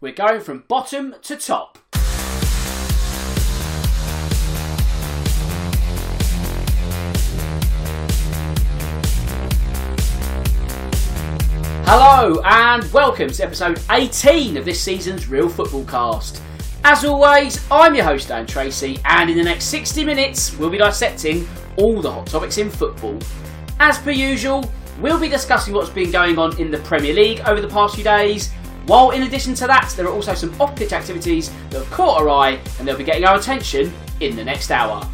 [0.00, 1.78] We're going from bottom to top.
[11.86, 16.42] Hello and welcome to episode 18 of this season's Real Football Cast.
[16.82, 20.78] As always, I'm your host Dan Tracy, and in the next 60 minutes, we'll be
[20.78, 23.18] dissecting all the hot topics in football.
[23.78, 24.68] As per usual,
[25.00, 28.04] we'll be discussing what's been going on in the Premier League over the past few
[28.04, 28.50] days,
[28.86, 32.20] while in addition to that, there are also some off pitch activities that have caught
[32.20, 35.06] our eye and they'll be getting our attention in the next hour.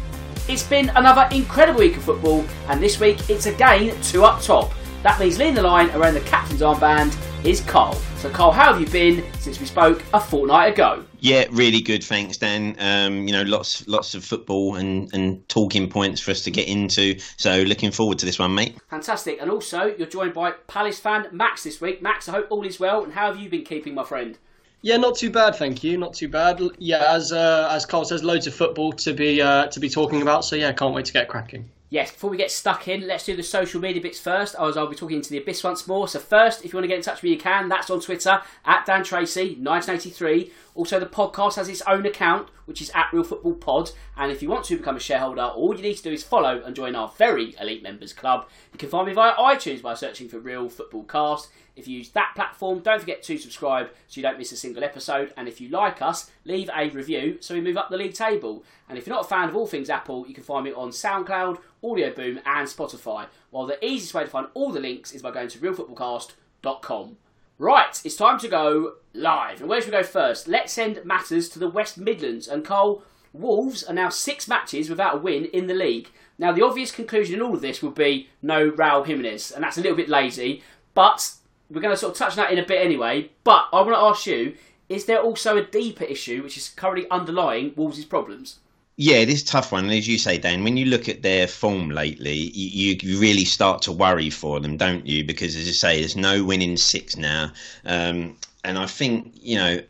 [0.47, 4.73] It's been another incredible week of football, and this week it's again two up top.
[5.03, 7.15] That means leading the line around the captain's armband
[7.45, 7.97] is Carl.
[8.21, 11.03] So, Carl, how have you been since we spoke a fortnight ago?
[11.21, 12.75] Yeah, really good, thanks, Dan.
[12.77, 16.67] Um, you know, lots lots of football and, and talking points for us to get
[16.67, 17.17] into.
[17.37, 18.77] So, looking forward to this one, mate.
[18.91, 19.41] Fantastic.
[19.41, 22.03] And also, you're joined by Palace fan Max this week.
[22.03, 23.03] Max, I hope all is well.
[23.03, 24.37] And how have you been keeping, my friend?
[24.83, 25.97] Yeah, not too bad, thank you.
[25.97, 26.61] Not too bad.
[26.77, 30.21] Yeah, as uh, as Carl says, loads of football to be uh, to be talking
[30.21, 30.45] about.
[30.45, 31.71] So yeah, can't wait to get cracking.
[31.91, 34.87] Yes, before we get stuck in, let's do the social media bits first, as I'll
[34.87, 36.07] be talking into the Abyss once more.
[36.07, 37.67] So first, if you want to get in touch with me, you can.
[37.67, 40.53] That's on Twitter, at Dan Tracy, 1983.
[40.73, 43.91] Also, the podcast has its own account, which is at Real Football Pod.
[44.17, 46.61] And if you want to become a shareholder, all you need to do is follow
[46.63, 48.47] and join our very elite members club.
[48.73, 51.49] You can find me via iTunes by searching for Real Football Cast.
[51.75, 54.83] If you use that platform, don't forget to subscribe so you don't miss a single
[54.83, 55.33] episode.
[55.37, 58.63] And if you like us, leave a review so we move up the league table.
[58.89, 60.89] And if you're not a fan of all things Apple, you can find me on
[60.89, 63.27] SoundCloud, Audio Boom, and Spotify.
[63.49, 67.17] While the easiest way to find all the links is by going to realfootballcast.com.
[67.61, 69.59] Right, it's time to go live.
[69.59, 70.47] And where should we go first?
[70.47, 72.47] Let's send matters to the West Midlands.
[72.47, 76.09] And Cole, Wolves are now six matches without a win in the league.
[76.39, 79.77] Now, the obvious conclusion in all of this would be no Raul Jimenez, and that's
[79.77, 80.63] a little bit lazy.
[80.95, 81.33] But
[81.69, 83.29] we're going to sort of touch on that in a bit anyway.
[83.43, 84.55] But I want to ask you:
[84.89, 88.57] Is there also a deeper issue which is currently underlying Wolves' problems?
[88.97, 89.85] Yeah, it is a tough one.
[89.85, 93.45] And as you say, Dan, when you look at their form lately, you, you really
[93.45, 95.23] start to worry for them, don't you?
[95.23, 97.51] Because as you say, there's no winning six now.
[97.85, 99.81] Um, and I think, you know,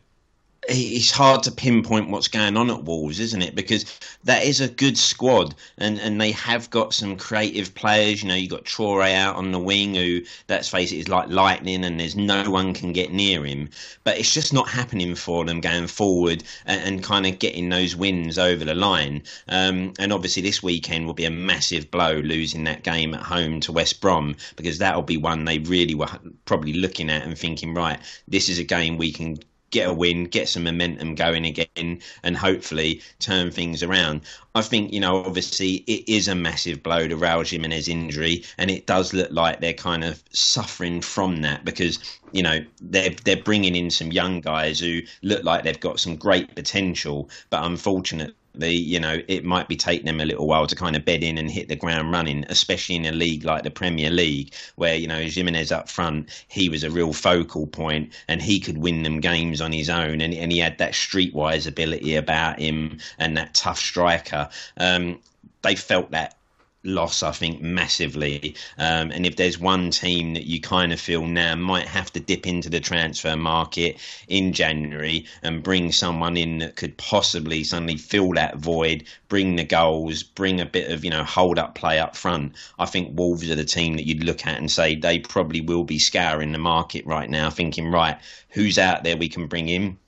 [0.68, 3.56] it's hard to pinpoint what's going on at Wolves, isn't it?
[3.56, 8.22] Because that is a good squad, and, and they have got some creative players.
[8.22, 11.28] You know, you've got Traore out on the wing, who let's face it is like
[11.28, 13.70] lightning, and there's no one can get near him.
[14.04, 17.96] But it's just not happening for them going forward and, and kind of getting those
[17.96, 19.24] wins over the line.
[19.48, 23.58] Um, and obviously, this weekend will be a massive blow losing that game at home
[23.60, 26.08] to West Brom because that'll be one they really were
[26.44, 27.98] probably looking at and thinking, right,
[28.28, 29.38] this is a game we can
[29.72, 34.20] get a win, get some momentum going again, and hopefully turn things around.
[34.54, 38.70] I think, you know, obviously it is a massive blow to Raul Jimenez injury, and
[38.70, 41.98] it does look like they're kind of suffering from that because,
[42.30, 46.16] you know, they're, they're bringing in some young guys who look like they've got some
[46.16, 50.76] great potential, but unfortunately, you know, it might be taking them a little while to
[50.76, 53.70] kind of bed in and hit the ground running, especially in a league like the
[53.70, 58.42] Premier League, where, you know, Jimenez up front, he was a real focal point and
[58.42, 60.20] he could win them games on his own.
[60.20, 64.48] And, and he had that streetwise ability about him and that tough striker.
[64.76, 65.20] Um,
[65.62, 66.36] they felt that
[66.84, 68.54] loss, I think, massively.
[68.78, 72.20] Um, and if there's one team that you kind of feel now might have to
[72.20, 73.98] dip into the transfer market
[74.28, 79.64] in January and bring someone in that could possibly suddenly fill that void, bring the
[79.64, 83.50] goals, bring a bit of, you know, hold up play up front, I think Wolves
[83.50, 86.58] are the team that you'd look at and say they probably will be scouring the
[86.58, 88.18] market right now, thinking, right,
[88.50, 89.98] who's out there we can bring in?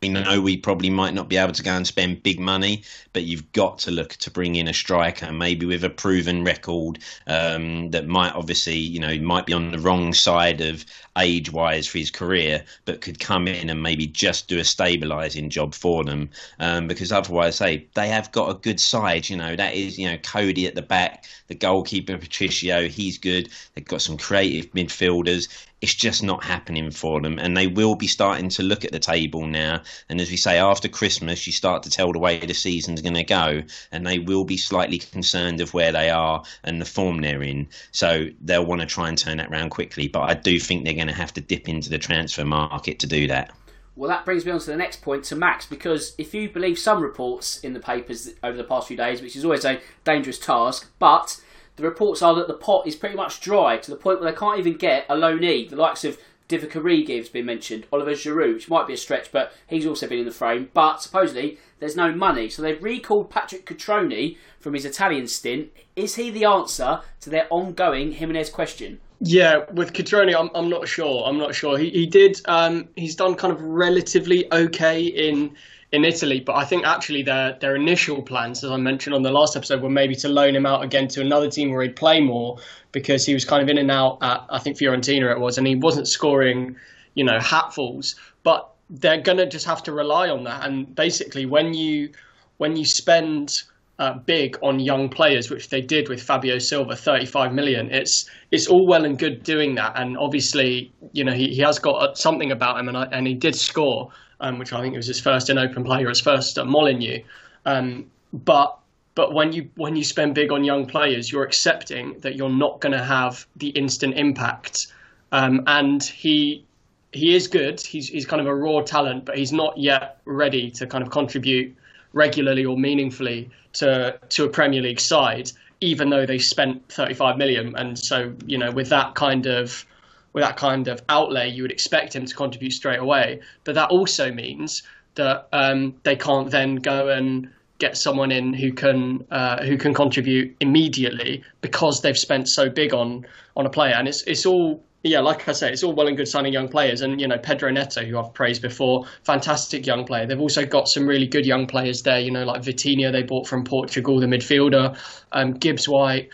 [0.00, 3.24] We know we probably might not be able to go and spend big money, but
[3.24, 7.90] you've got to look to bring in a striker, maybe with a proven record um,
[7.90, 10.84] that might obviously, you know, might be on the wrong side of
[11.20, 15.48] age wise for his career, but could come in and maybe just do a stabilising
[15.48, 16.30] job for them.
[16.58, 19.28] Um, because otherwise, say they have got a good side.
[19.28, 23.50] You know, that is, you know, Coady at the back, the goalkeeper Patricio, he's good.
[23.74, 25.48] They've got some creative midfielders
[25.80, 27.38] it's just not happening for them.
[27.38, 29.82] And they will be starting to look at the table now.
[30.08, 33.14] And as we say, after Christmas, you start to tell the way the season's going
[33.14, 33.62] to go.
[33.90, 37.68] And they will be slightly concerned of where they are and the form they're in.
[37.92, 40.08] So they'll want to try and turn that around quickly.
[40.08, 43.06] But I do think they're going to have to dip into the transfer market to
[43.06, 43.52] do that.
[43.96, 46.78] Well, that brings me on to the next point to Max, because if you believe
[46.78, 50.38] some reports in the papers over the past few days, which is always a dangerous
[50.38, 51.40] task, but
[51.76, 54.38] the reports are that the pot is pretty much dry to the point where they
[54.38, 55.68] can't even get a loanee.
[55.68, 56.18] The likes of
[56.48, 60.08] Divock Origi has been mentioned, Oliver Giroud, which might be a stretch, but he's also
[60.08, 60.70] been in the frame.
[60.74, 65.70] But supposedly there's no money, so they've recalled Patrick Cutrone from his Italian stint.
[65.94, 69.00] Is he the answer to their ongoing Jimenez question?
[69.22, 71.24] Yeah, with Cutrone, I'm, I'm not sure.
[71.26, 71.76] I'm not sure.
[71.76, 72.40] He he did.
[72.46, 75.54] Um, he's done kind of relatively okay in
[75.92, 76.40] in Italy.
[76.40, 79.82] But I think actually their their initial plans, as I mentioned on the last episode,
[79.82, 82.58] were maybe to loan him out again to another team where he'd play more
[82.92, 85.66] because he was kind of in and out at I think Fiorentina it was, and
[85.66, 86.76] he wasn't scoring,
[87.14, 88.14] you know, hatfuls.
[88.42, 90.66] But they're gonna just have to rely on that.
[90.66, 92.10] And basically, when you
[92.56, 93.62] when you spend
[94.00, 97.88] uh, big on young players, which they did with Fabio Silva, 35 million.
[97.92, 101.78] It's it's all well and good doing that, and obviously, you know, he, he has
[101.78, 104.10] got something about him, and I, and he did score
[104.40, 107.20] um, which I think was his first in open play or his first at Molineux.
[107.66, 108.78] Um, but
[109.14, 112.80] but when you when you spend big on young players, you're accepting that you're not
[112.80, 114.86] going to have the instant impact.
[115.32, 116.64] Um, and he
[117.12, 117.80] he is good.
[117.80, 121.10] He's he's kind of a raw talent, but he's not yet ready to kind of
[121.10, 121.76] contribute
[122.12, 127.74] regularly or meaningfully to to a Premier League side, even though they spent 35 million.
[127.76, 129.84] And so you know, with that kind of
[130.32, 133.40] with that kind of outlay, you would expect him to contribute straight away.
[133.64, 134.82] But that also means
[135.16, 139.92] that um, they can't then go and get someone in who can uh, who can
[139.94, 143.94] contribute immediately because they've spent so big on on a player.
[143.94, 146.68] And it's it's all yeah, like I say, it's all well and good signing young
[146.68, 147.00] players.
[147.00, 150.26] And you know, Pedro Neto, who I've praised before, fantastic young player.
[150.26, 152.20] They've also got some really good young players there.
[152.20, 154.98] You know, like Vitinha, they bought from Portugal, the midfielder,
[155.32, 156.28] um, Gibbs White,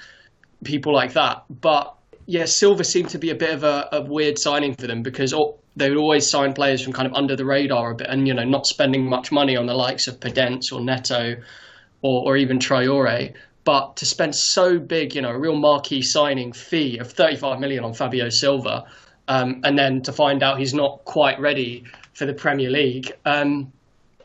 [0.64, 1.44] people like that.
[1.48, 1.94] But
[2.26, 5.32] yeah, Silva seemed to be a bit of a, a weird signing for them because
[5.32, 8.26] all, they would always sign players from kind of under the radar a bit, and
[8.26, 11.36] you know, not spending much money on the likes of Podence or Neto,
[12.02, 13.32] or, or even Traore.
[13.66, 17.82] But to spend so big, you know, a real marquee signing fee of 35 million
[17.84, 18.84] on Fabio Silva,
[19.26, 21.82] um, and then to find out he's not quite ready
[22.14, 23.72] for the Premier League, um,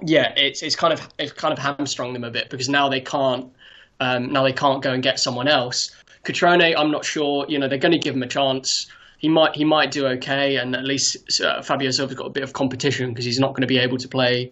[0.06, 3.02] yeah, it's it's kind of it's kind of hamstrung them a bit because now they
[3.02, 3.52] can't
[4.00, 5.92] um, now they can't go and get someone else.
[6.24, 7.46] Cutrone, I'm not sure.
[7.50, 8.88] You know, they're going to give him a chance.
[9.18, 12.44] He might he might do okay, and at least uh, Fabio Silva's got a bit
[12.44, 14.52] of competition because he's not going to be able to play,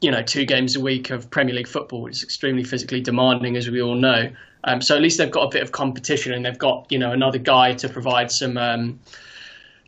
[0.00, 2.06] you know, two games a week of Premier League football.
[2.06, 4.30] It's extremely physically demanding, as we all know.
[4.64, 7.12] Um, so at least they've got a bit of competition, and they've got you know
[7.12, 9.00] another guy to provide some um,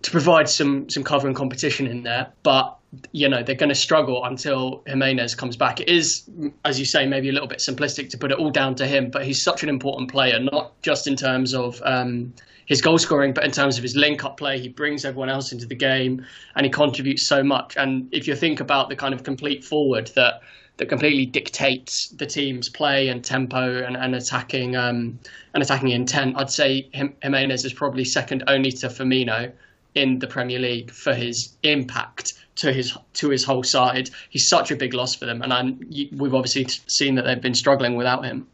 [0.02, 2.28] to provide some some cover and competition in there.
[2.42, 2.76] But
[3.12, 5.80] you know they're going to struggle until Jimenez comes back.
[5.80, 6.28] It is,
[6.64, 9.10] as you say, maybe a little bit simplistic to put it all down to him,
[9.10, 12.34] but he's such an important player, not just in terms of um,
[12.66, 14.58] his goal scoring, but in terms of his link-up play.
[14.58, 17.76] He brings everyone else into the game, and he contributes so much.
[17.76, 20.42] And if you think about the kind of complete forward that
[20.78, 25.18] that completely dictates the team's play and tempo and, and attacking um,
[25.54, 29.52] and attacking intent, I'd say Jimenez is probably second only to Firmino
[29.94, 34.10] in the Premier League for his impact to his to his whole side.
[34.30, 35.80] He's such a big loss for them, and I'm,
[36.16, 38.46] we've obviously seen that they've been struggling without him.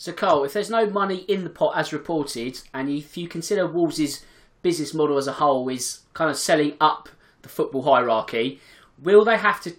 [0.00, 3.66] So, Carl, if there's no money in the pot as reported, and if you consider
[3.66, 4.24] Wolves'
[4.62, 7.08] business model as a whole is kind of selling up
[7.42, 8.60] the football hierarchy,
[9.02, 9.74] will they have to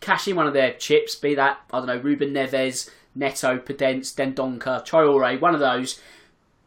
[0.00, 1.14] cash in one of their chips?
[1.14, 5.98] Be that I don't know, Ruben Neves, Neto, Podence, Dendoncker, Traore, one of those.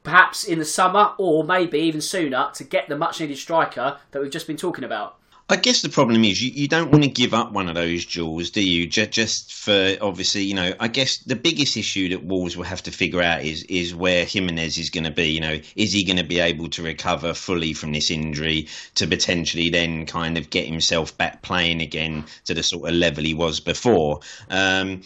[0.04, 4.22] Perhaps in the summer, or maybe even sooner, to get the much needed striker that
[4.22, 5.18] we've just been talking about.
[5.48, 8.04] I guess the problem is you, you don't want to give up one of those
[8.04, 8.88] jewels, do you?
[8.88, 12.82] Just, just for obviously, you know, I guess the biggest issue that Wolves will have
[12.84, 15.28] to figure out is is where Jimenez is going to be.
[15.28, 19.06] You know, is he going to be able to recover fully from this injury to
[19.06, 23.36] potentially then kind of get himself back playing again to the sort of level he
[23.36, 24.22] was before?
[24.50, 25.02] Um,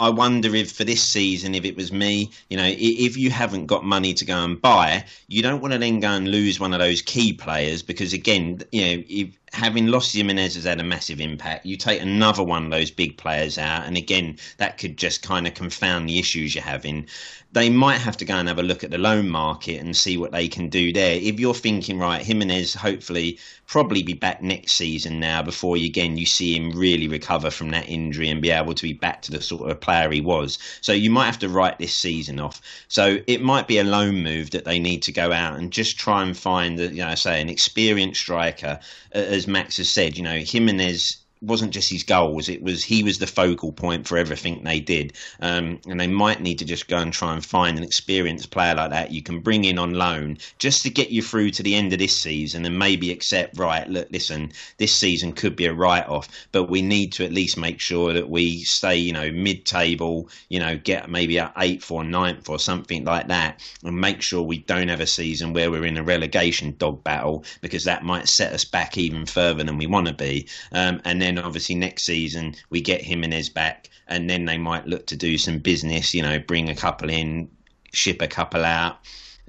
[0.00, 3.66] I wonder if for this season, if it was me, you know, if you haven't
[3.66, 6.72] got money to go and buy, you don't want to then go and lose one
[6.72, 10.84] of those key players because, again, you know, if, having lost Jimenez has had a
[10.84, 11.64] massive impact.
[11.64, 15.46] You take another one of those big players out, and again, that could just kind
[15.46, 17.06] of confound the issues you're having
[17.54, 20.16] they might have to go and have a look at the loan market and see
[20.16, 21.14] what they can do there.
[21.14, 26.18] If you're thinking, right, Jimenez hopefully probably be back next season now before you, again
[26.18, 29.30] you see him really recover from that injury and be able to be back to
[29.30, 30.58] the sort of player he was.
[30.80, 32.60] So you might have to write this season off.
[32.88, 35.96] So it might be a loan move that they need to go out and just
[35.96, 38.80] try and find, you know, say an experienced striker,
[39.12, 40.16] as Max has said.
[40.16, 44.18] You know, Jimenez wasn't just his goals; it was he was the focal point for
[44.18, 45.12] everything they did.
[45.40, 48.74] Um, and they might need to just go and try and find an experienced player
[48.74, 51.74] like that you can bring in on loan just to get you through to the
[51.74, 53.88] end of this season, and maybe accept right.
[53.88, 57.80] Look, listen, this season could be a write-off, but we need to at least make
[57.80, 60.28] sure that we stay, you know, mid-table.
[60.48, 64.42] You know, get maybe a eighth or ninth or something like that, and make sure
[64.42, 68.28] we don't have a season where we're in a relegation dog battle because that might
[68.28, 70.48] set us back even further than we want to be.
[70.72, 74.86] Um, and then then obviously next season we get Jimenez back, and then they might
[74.86, 76.14] look to do some business.
[76.14, 77.48] You know, bring a couple in,
[77.92, 78.98] ship a couple out.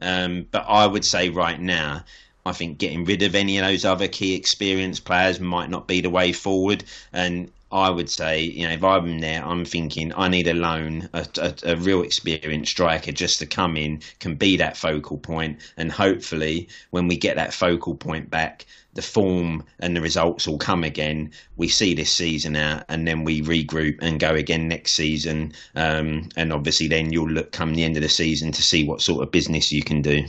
[0.02, 2.04] Um, but I would say right now,
[2.46, 6.02] I think getting rid of any of those other key experienced players might not be
[6.02, 6.84] the way forward.
[7.12, 11.10] And I would say, you know, if I'm there, I'm thinking I need a loan,
[11.14, 15.60] a, a, a, real experienced striker just to come in, can be that focal point,
[15.76, 18.66] and hopefully, when we get that focal point back,
[18.96, 21.32] the form and the results will come again.
[21.58, 25.54] We see this season out, and then we regroup and go again next season.
[25.76, 29.02] Um, and obviously, then you'll look come the end of the season to see what
[29.02, 30.26] sort of business you can do.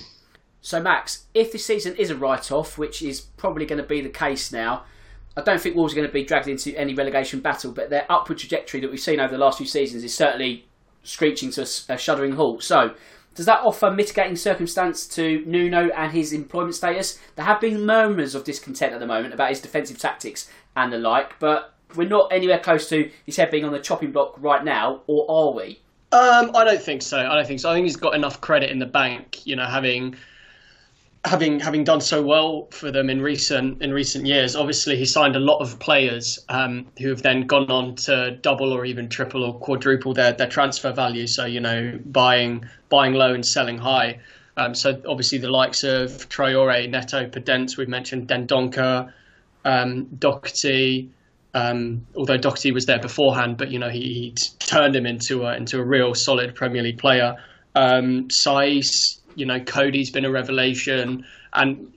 [0.60, 4.08] So, Max, if this season is a write-off, which is probably going to be the
[4.08, 4.84] case now,
[5.36, 7.70] I don't think Wolves are going to be dragged into any relegation battle.
[7.70, 10.66] But their upward trajectory that we've seen over the last few seasons is certainly
[11.04, 12.64] screeching to a shuddering halt.
[12.64, 12.94] So,
[13.36, 17.20] does that offer mitigating circumstance to Nuno and his employment status?
[17.36, 20.98] There have been murmurs of discontent at the moment about his defensive tactics and the
[20.98, 24.64] like, but we're not anywhere close to his head being on the chopping block right
[24.64, 25.80] now, or are we?
[26.12, 27.18] Um, I don't think so.
[27.18, 27.70] I don't think so.
[27.70, 30.16] I think he's got enough credit in the bank, you know, having
[31.26, 35.36] having having done so well for them in recent in recent years, obviously he signed
[35.36, 39.44] a lot of players um, who have then gone on to double or even triple
[39.44, 41.26] or quadruple their, their transfer value.
[41.26, 44.20] So you know, buying buying low and selling high.
[44.56, 49.12] Um, so obviously the likes of Traore, Neto, Podence, we've mentioned Dendoncker,
[49.64, 51.10] um, Doherty.
[51.52, 55.56] Um, although Doherty was there beforehand, but you know he, he turned him into a
[55.56, 57.36] into a real solid Premier League player.
[57.74, 58.28] Um,
[59.36, 61.92] you know, Coady's been a revelation, and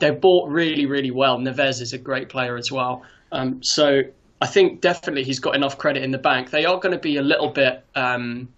[0.00, 1.38] they've bought really, really well.
[1.38, 3.02] Neves is a great player as well.
[3.32, 4.02] Um, so
[4.40, 6.50] I think definitely he's got enough credit in the bank.
[6.50, 8.48] They are going to be a little bit, um,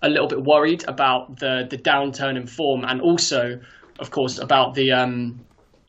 [0.00, 3.60] a little bit worried about the the downturn in form, and also,
[3.98, 5.40] of course, about the um,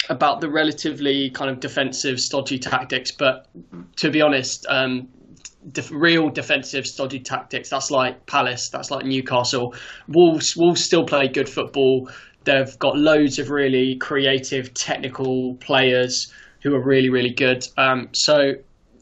[0.10, 3.12] about the relatively kind of defensive, stodgy tactics.
[3.12, 3.48] But
[3.98, 5.08] to be honest, um,
[5.72, 7.70] def- real defensive stodgy tactics.
[7.70, 8.70] That's like Palace.
[8.70, 9.74] That's like Newcastle.
[10.08, 12.10] Wolves Wolves still play good football.
[12.44, 17.68] They've got loads of really creative, technical players who are really really good.
[17.78, 18.54] Um, so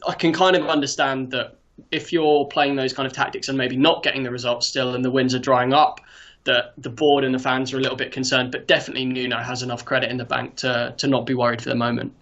[0.06, 1.58] I can kind of understand that
[1.90, 5.04] if you're playing those kind of tactics and maybe not getting the results still, and
[5.04, 6.00] the wins are drying up.
[6.44, 9.62] That the board and the fans are a little bit concerned, but definitely Nuno has
[9.62, 12.12] enough credit in the bank to to not be worried for the moment.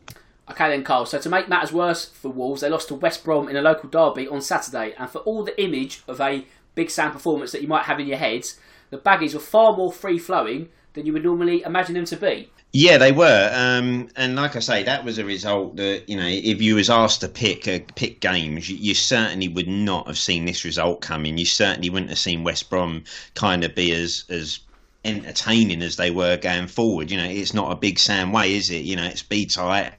[0.51, 1.07] Okay then, Carl.
[1.07, 3.89] So to make matters worse for Wolves, they lost to West Brom in a local
[3.89, 7.69] derby on Saturday, and for all the image of a Big Sam performance that you
[7.69, 8.59] might have in your heads,
[8.91, 12.51] the Baggies were far more free flowing than you would normally imagine them to be.
[12.73, 16.27] Yeah, they were, um, and like I say, that was a result that you know,
[16.27, 20.19] if you was asked to pick uh, pick games, you, you, certainly would not have
[20.19, 21.37] seen this result coming.
[21.37, 23.05] You certainly wouldn't have seen West Brom
[23.35, 24.61] kind of be as as
[25.05, 27.11] entertaining as they were going forward.
[27.11, 28.85] You know, it's not a Big Sam way, is it?
[28.85, 29.93] You know, it's be tight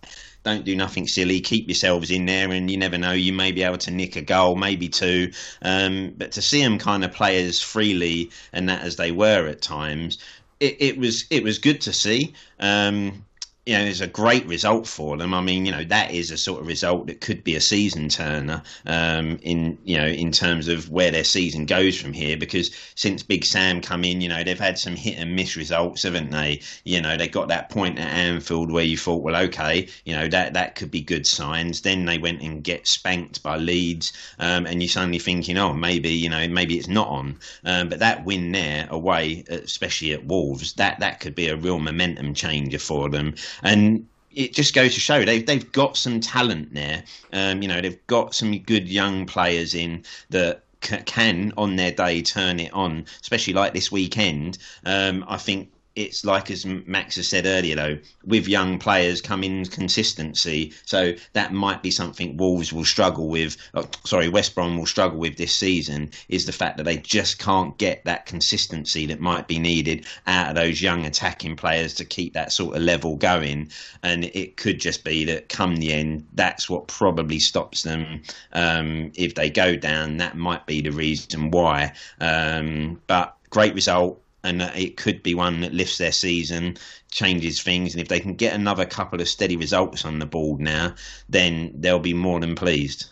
[0.43, 1.39] don't do nothing silly.
[1.39, 3.11] Keep yourselves in there, and you never know.
[3.11, 5.31] You may be able to nick a goal, maybe two.
[5.61, 9.47] Um, but to see them kind of play as freely and that as they were
[9.47, 10.17] at times,
[10.59, 12.33] it, it was it was good to see.
[12.59, 13.25] Um,
[13.67, 15.35] you know, is a great result for them.
[15.35, 18.09] I mean, you know, that is a sort of result that could be a season
[18.09, 22.35] turner um, in, you know, in terms of where their season goes from here.
[22.37, 26.01] Because since Big Sam come in, you know, they've had some hit and miss results,
[26.01, 26.61] haven't they?
[26.85, 30.27] You know, they got that point at Anfield where you thought, well, okay, you know,
[30.27, 31.81] that that could be good signs.
[31.81, 36.09] Then they went and get spanked by Leeds, um, and you're suddenly thinking, oh, maybe,
[36.09, 37.37] you know, maybe it's not on.
[37.63, 41.77] Um, but that win there away, especially at Wolves, that that could be a real
[41.77, 46.73] momentum changer for them and it just goes to show they've they've got some talent
[46.73, 47.03] there.
[47.33, 52.21] Um, you know, they've got some good young players in that can on their day
[52.21, 54.57] turn it on, especially like this weekend.
[54.85, 59.43] Um, I think it's like as Max has said earlier, though, with young players come
[59.43, 60.73] in consistency.
[60.85, 63.57] So that might be something Wolves will struggle with.
[63.73, 67.39] Oh, sorry, West Brom will struggle with this season is the fact that they just
[67.39, 72.05] can't get that consistency that might be needed out of those young attacking players to
[72.05, 73.69] keep that sort of level going.
[74.03, 78.21] And it could just be that come the end, that's what probably stops them.
[78.53, 81.93] Um, if they go down, that might be the reason why.
[82.21, 86.77] Um, but great result and it could be one that lifts their season,
[87.11, 90.59] changes things, and if they can get another couple of steady results on the board
[90.59, 90.95] now,
[91.29, 93.05] then they'll be more than pleased.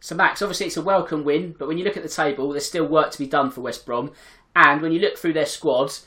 [0.00, 2.66] So, Max, obviously it's a welcome win, but when you look at the table, there's
[2.66, 4.12] still work to be done for West Brom.
[4.54, 6.04] And when you look through their squads,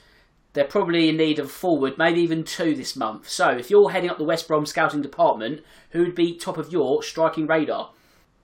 [0.54, 3.28] they're probably in need of a forward, maybe even two this month.
[3.28, 6.72] So, if you're heading up the West Brom scouting department, who would be top of
[6.72, 7.92] your striking radar?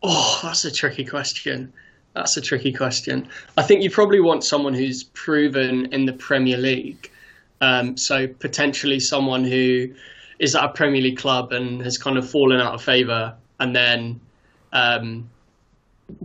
[0.02, 1.74] Oh, that's a tricky question.
[2.14, 3.28] That's a tricky question.
[3.58, 7.10] I think you probably want someone who's proven in the Premier League.
[7.62, 9.90] Um, so potentially someone who
[10.40, 13.76] is at a Premier League club and has kind of fallen out of favour, and
[13.76, 14.20] then,
[14.74, 15.30] um,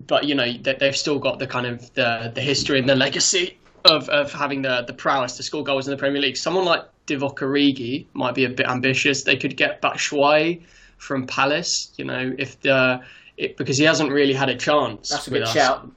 [0.06, 3.56] but you know they've still got the kind of the the history and the legacy
[3.84, 6.36] of, of having the the prowess to score goals in the Premier League.
[6.36, 9.22] Someone like Divock Origi might be a bit ambitious.
[9.22, 10.62] They could get Batshuayi
[10.98, 11.92] from Palace.
[11.96, 13.00] You know, if the
[13.38, 15.08] it, because he hasn't really had a chance.
[15.08, 15.52] That's a good us.
[15.52, 15.90] shout.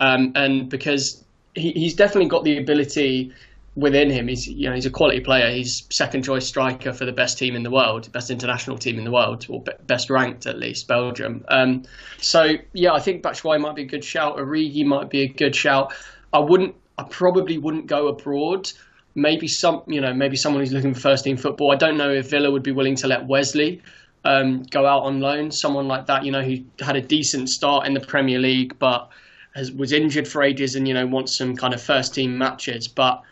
[0.00, 3.32] Um, and because he, he's definitely got the ability
[3.74, 4.28] within him.
[4.28, 5.50] He's you know he's a quality player.
[5.50, 9.04] He's second choice striker for the best team in the world, best international team in
[9.04, 11.44] the world, or best ranked at least, Belgium.
[11.48, 11.84] Um,
[12.18, 14.36] so yeah, I think Batshuayi might be a good shout.
[14.36, 15.92] Origi might be a good shout.
[16.32, 16.74] I wouldn't.
[16.98, 18.70] I probably wouldn't go abroad.
[19.14, 21.72] Maybe some, you know, maybe someone who's looking for first team football.
[21.72, 23.82] I don't know if Villa would be willing to let Wesley
[24.24, 25.50] um, go out on loan.
[25.50, 29.10] Someone like that, you know, who had a decent start in the Premier League, but
[29.54, 32.88] has, was injured for ages and you know wants some kind of first team matches.
[32.88, 33.22] But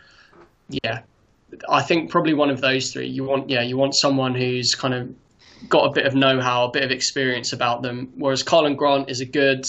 [0.69, 1.01] yeah,
[1.69, 3.07] I think probably one of those three.
[3.07, 5.13] You want yeah, you want someone who's kind of
[5.69, 8.11] got a bit of know how, a bit of experience about them.
[8.15, 9.65] Whereas Karlan Grant is a good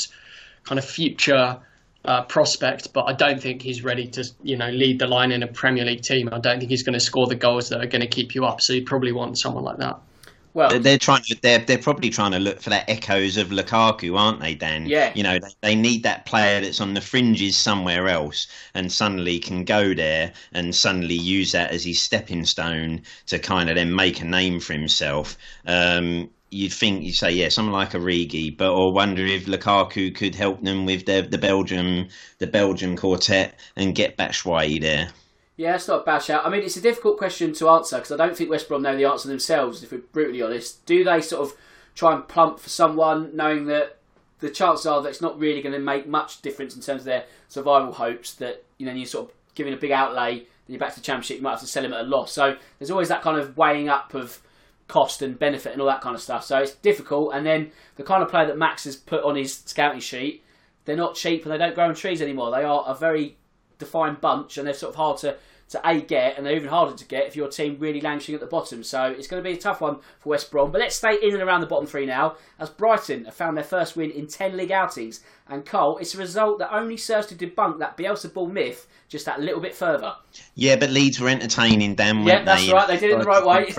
[0.65, 1.59] kind of future.
[2.05, 5.43] Uh, prospect, but I don't think he's ready to, you know, lead the line in
[5.43, 6.31] a Premier League team.
[6.33, 8.47] I don't think he's going to score the goals that are going to keep you
[8.47, 8.63] up.
[8.63, 10.01] So you probably want someone like that.
[10.59, 14.19] Well, they're trying to they're they're probably trying to look for that echoes of Lukaku,
[14.19, 14.87] aren't they, Dan?
[14.87, 15.13] Yeah.
[15.15, 19.39] You know, they, they need that player that's on the fringes somewhere else and suddenly
[19.39, 23.95] can go there and suddenly use that as his stepping stone to kind of then
[23.95, 25.39] make a name for himself.
[25.65, 30.13] Um, you'd think you say yeah, someone like a Origi, but or wonder if Lukaku
[30.13, 35.11] could help them with the the Belgium the Belgium quartet and get Batshuayi there.
[35.59, 36.47] Yeah, it's not a bad shout.
[36.47, 38.97] I mean, it's a difficult question to answer because I don't think West Brom know
[38.97, 40.87] the answer themselves, if we're brutally honest.
[40.87, 41.59] Do they sort of
[41.97, 43.99] try and plump for someone knowing that
[44.39, 47.07] the chances are that it's not really going to make much difference in terms of
[47.07, 50.79] their survival hopes, that, you know, you're sort of giving a big outlay, then you're
[50.79, 52.31] back to the Championship, you might have to sell him at a loss.
[52.31, 54.41] So there's always that kind of weighing up of
[54.87, 56.45] cost and benefit and all that kind of stuff.
[56.45, 57.35] So it's difficult.
[57.35, 60.45] And then the kind of player that Max has put on his scouting sheet,
[60.85, 62.53] they're not cheap and they don't grow on trees anymore.
[62.53, 63.38] They are a very
[63.79, 65.37] defined bunch and they're sort of hard to
[65.71, 68.41] to A get, and they're even harder to get if your team really languishing at
[68.41, 68.83] the bottom.
[68.83, 70.73] So it's going to be a tough one for West Brom.
[70.73, 73.65] But let's stay in and around the bottom three now, as Brighton have found their
[73.65, 75.21] first win in 10 league outings.
[75.47, 79.27] And Cole, it's a result that only serves to debunk that Bielsa ball myth just
[79.27, 80.15] that little bit further.
[80.55, 82.25] Yeah, but Leeds were entertaining, Dan.
[82.25, 82.73] Yeah, that's they?
[82.73, 82.89] right.
[82.89, 83.67] They did it the right way.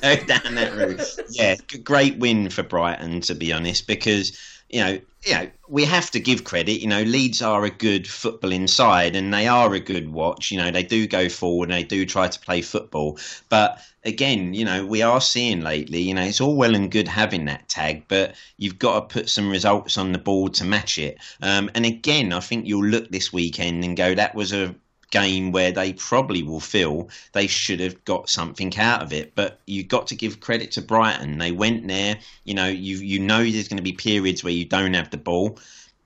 [0.00, 1.26] go down that route.
[1.30, 6.10] Yeah, great win for Brighton, to be honest, because you know, you know, we have
[6.12, 6.80] to give credit.
[6.80, 10.50] You know, Leeds are a good football inside, and they are a good watch.
[10.50, 13.18] You know, they do go forward and they do try to play football.
[13.48, 16.00] But again, you know, we are seeing lately.
[16.00, 19.28] You know, it's all well and good having that tag, but you've got to put
[19.28, 21.18] some results on the board to match it.
[21.42, 24.74] Um, and again, I think you'll look this weekend and go, that was a
[25.10, 29.34] game where they probably will feel they should have got something out of it.
[29.34, 31.38] But you've got to give credit to Brighton.
[31.38, 32.18] They went there.
[32.44, 35.16] You know, you you know there's going to be periods where you don't have the
[35.16, 35.58] ball.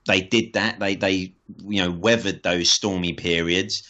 [0.07, 0.79] They did that.
[0.79, 1.33] They they
[1.67, 3.83] you know weathered those stormy periods.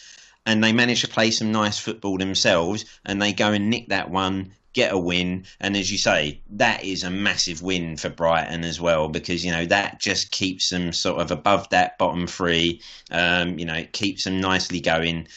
[0.46, 4.10] and they managed to play some nice football themselves, and they go and nick that
[4.10, 5.44] one get a win.
[5.60, 9.50] And as you say, that is a massive win for Brighton as well because you
[9.50, 12.82] know that just keeps them sort of above that bottom three.
[13.10, 15.28] Um, you know, it keeps them nicely going.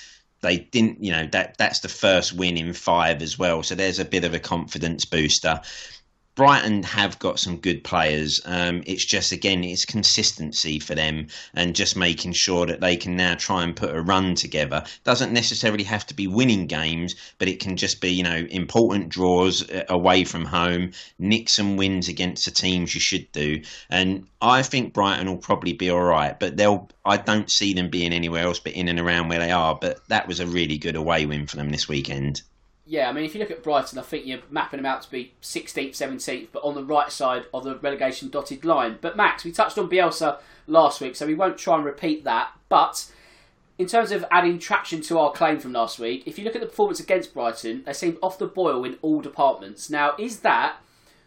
[0.42, 3.64] They didn't, you know, that that's the first win in five as well.
[3.64, 5.62] So there's a bit of a confidence booster.
[6.38, 8.40] Brighton have got some good players.
[8.46, 13.16] Um, it's just again, it's consistency for them and just making sure that they can
[13.16, 14.84] now try and put a run together.
[15.04, 19.10] Doesn't necessarily have to be winning games, but it can just be you know important
[19.10, 23.64] draws uh, away from home, nick some wins against the teams you should do.
[23.90, 26.88] And I think Brighton will probably be all right, but they'll.
[27.04, 29.76] I don't see them being anywhere else but in and around where they are.
[29.82, 32.44] But that was a really good away win for them this weekend
[32.88, 35.12] yeah, I mean, if you look at Brighton, I think you're mapping them out to
[35.12, 38.98] be 16th, 17th, but on the right side of the relegation dotted line.
[39.02, 42.52] But Max, we touched on Bielsa last week, so we won't try and repeat that.
[42.70, 43.12] But
[43.78, 46.62] in terms of adding traction to our claim from last week, if you look at
[46.62, 49.90] the performance against Brighton, they seemed off the boil in all departments.
[49.90, 50.78] Now, is that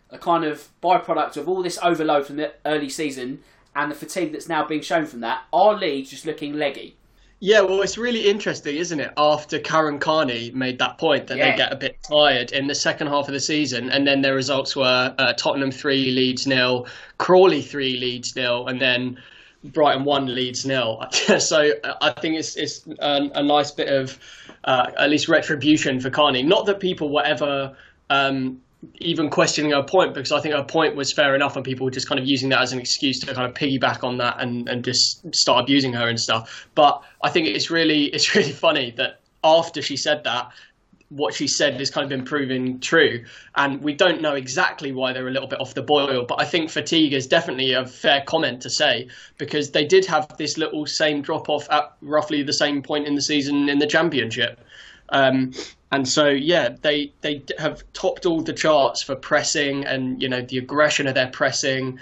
[0.08, 3.40] a kind of byproduct of all this overload from the early season
[3.76, 5.42] and the fatigue that's now being shown from that?
[5.52, 6.96] Are Leeds just looking leggy?
[7.42, 9.12] Yeah, well, it's really interesting, isn't it?
[9.16, 11.50] After Karen Carney made that point that yeah.
[11.50, 14.35] they get a bit tired in the second half of the season, and then their
[14.35, 19.18] results were uh, Tottenham three, Leeds nil, Crawley three, Leeds nil, and then
[19.64, 21.03] Brighton one, Leeds nil.
[21.38, 24.18] so uh, I think it's it's a, a nice bit of
[24.64, 26.42] uh, at least retribution for Carney.
[26.42, 27.74] Not that people were ever
[28.11, 28.61] um,
[28.94, 31.90] even questioning her point because I think her point was fair enough and people were
[31.90, 34.68] just kind of using that as an excuse to kind of piggyback on that and,
[34.68, 36.66] and just start abusing her and stuff.
[36.74, 40.50] But I think it's really it's really funny that after she said that,
[41.10, 43.24] what she said has kind of been proven true.
[43.56, 46.44] And we don't know exactly why they're a little bit off the boil, but I
[46.44, 50.86] think fatigue is definitely a fair comment to say because they did have this little
[50.86, 54.60] same drop off at roughly the same point in the season in the championship.
[55.08, 55.52] Um,
[55.92, 60.40] and so, yeah, they they have topped all the charts for pressing and you know
[60.40, 61.98] the aggression of their pressing,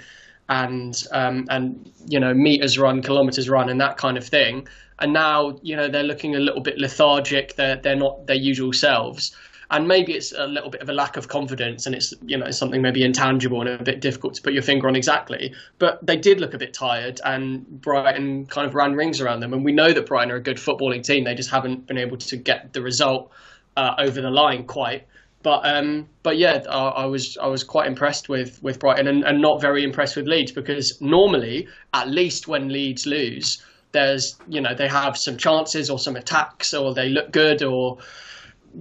[0.47, 4.67] and um, and you know meters run, kilometers run, and that kind of thing.
[4.99, 7.55] And now you know they're looking a little bit lethargic.
[7.55, 9.35] They're they're not their usual selves.
[9.71, 12.51] And maybe it's a little bit of a lack of confidence, and it's you know
[12.51, 15.53] something maybe intangible and a bit difficult to put your finger on exactly.
[15.79, 19.53] But they did look a bit tired, and Brighton kind of ran rings around them.
[19.53, 22.17] And we know that Brighton are a good footballing team; they just haven't been able
[22.17, 23.31] to get the result
[23.79, 25.07] uh, over the line quite.
[25.41, 29.23] But um, but yeah, I, I, was I was quite impressed with with Brighton and,
[29.23, 33.63] and not very impressed with Leeds because normally, at least when Leeds lose,
[33.93, 37.99] there's you know they have some chances or some attacks or they look good or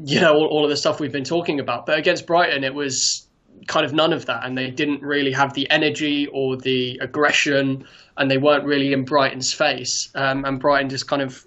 [0.04, 1.86] you know all, all of the stuff we've been talking about.
[1.86, 3.28] But against Brighton, it was
[3.68, 7.86] kind of none of that, and they didn't really have the energy or the aggression,
[8.16, 10.10] and they weren't really in Brighton's face.
[10.16, 11.44] Um, and Brighton just kind of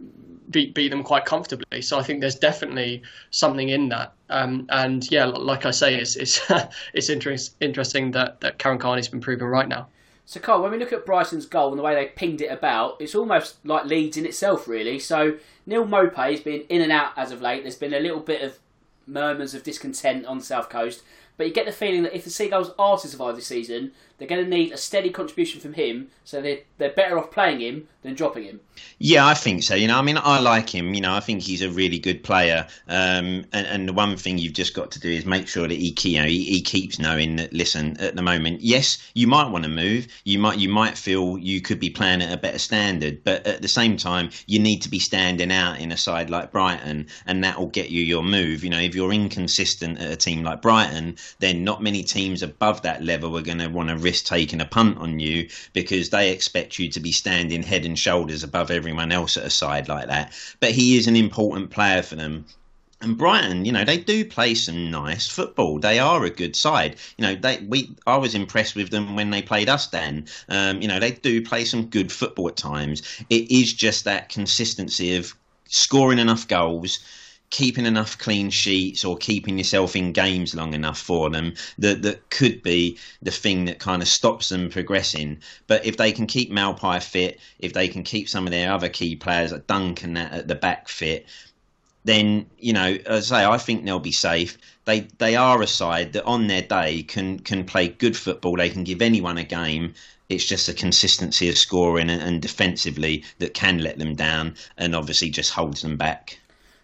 [0.51, 1.81] beat beat them quite comfortably.
[1.81, 4.13] So I think there's definitely something in that.
[4.29, 6.41] Um, and yeah, like I say, it's it's
[6.93, 9.87] it's interest, interesting that that Karen Carney's been proven right now.
[10.25, 12.95] So, Carl, when we look at Brighton's goal and the way they pinged it about,
[13.01, 14.97] it's almost like Leeds in itself, really.
[14.97, 17.63] So, Neal Maupay has been in and out as of late.
[17.63, 18.57] There's been a little bit of
[19.05, 21.03] murmurs of discontent on the south coast,
[21.35, 24.27] but you get the feeling that if the Seagulls are to survive this season, they're
[24.27, 27.88] going to need a steady contribution from him, so they're, they're better off playing him
[28.03, 28.60] than dropping him.
[28.99, 29.73] Yeah, I think so.
[29.73, 30.93] You know, I mean, I like him.
[30.93, 32.67] You know, I think he's a really good player.
[32.88, 35.73] Um, and, and the one thing you've just got to do is make sure that
[35.73, 37.51] he, you know, he, he keeps knowing that.
[37.51, 40.07] Listen, at the moment, yes, you might want to move.
[40.23, 43.63] You might, you might feel you could be playing at a better standard, but at
[43.63, 47.43] the same time, you need to be standing out in a side like Brighton, and
[47.43, 48.63] that will get you your move.
[48.63, 52.84] You know, if you're inconsistent at a team like Brighton, then not many teams above
[52.84, 56.32] that level are going to want to risk taking a punt on you because they
[56.32, 60.08] expect you to be standing head and shoulders above everyone else at a side like
[60.08, 60.34] that.
[60.60, 62.45] But he is an important player for them.
[63.00, 65.80] And Brighton, you know, they do play some nice football.
[65.80, 66.97] They are a good side.
[67.17, 69.88] You know, they we I was impressed with them when they played us.
[69.88, 73.02] Then, um, you know, they do play some good football at times.
[73.30, 75.36] It is just that consistency of
[75.67, 77.00] scoring enough goals
[77.51, 82.29] keeping enough clean sheets or keeping yourself in games long enough for them that that
[82.29, 85.37] could be the thing that kind of stops them progressing.
[85.67, 88.89] But if they can keep Maupay fit, if they can keep some of their other
[88.89, 91.27] key players like Duncan at the back fit,
[92.05, 94.57] then you know, as I say, I think they'll be safe.
[94.85, 98.55] They they are a side that on their day can can play good football.
[98.55, 99.93] They can give anyone a game.
[100.29, 104.95] It's just a consistency of scoring and, and defensively that can let them down, and
[104.95, 106.39] obviously just holds them back.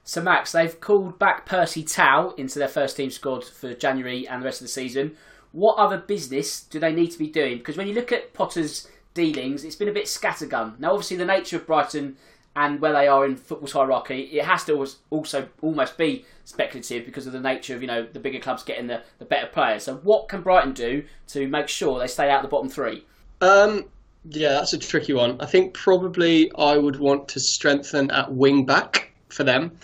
[0.08, 4.42] So, Max, they've called back Percy Tau into their first team squad for January and
[4.42, 5.18] the rest of the season.
[5.52, 7.58] What other business do they need to be doing?
[7.58, 10.80] Because when you look at Potter's dealings, it's been a bit scattergun.
[10.80, 12.16] Now, obviously, the nature of Brighton
[12.56, 17.28] and where they are in football's hierarchy, it has to also almost be speculative because
[17.28, 19.84] of the nature of you know the bigger clubs getting the, the better players.
[19.84, 23.06] So what can Brighton do to make sure they stay out the bottom three?
[23.42, 23.84] Um,
[24.24, 25.36] yeah, that's a tricky one.
[25.42, 29.78] I think probably I would want to strengthen at wing back for them.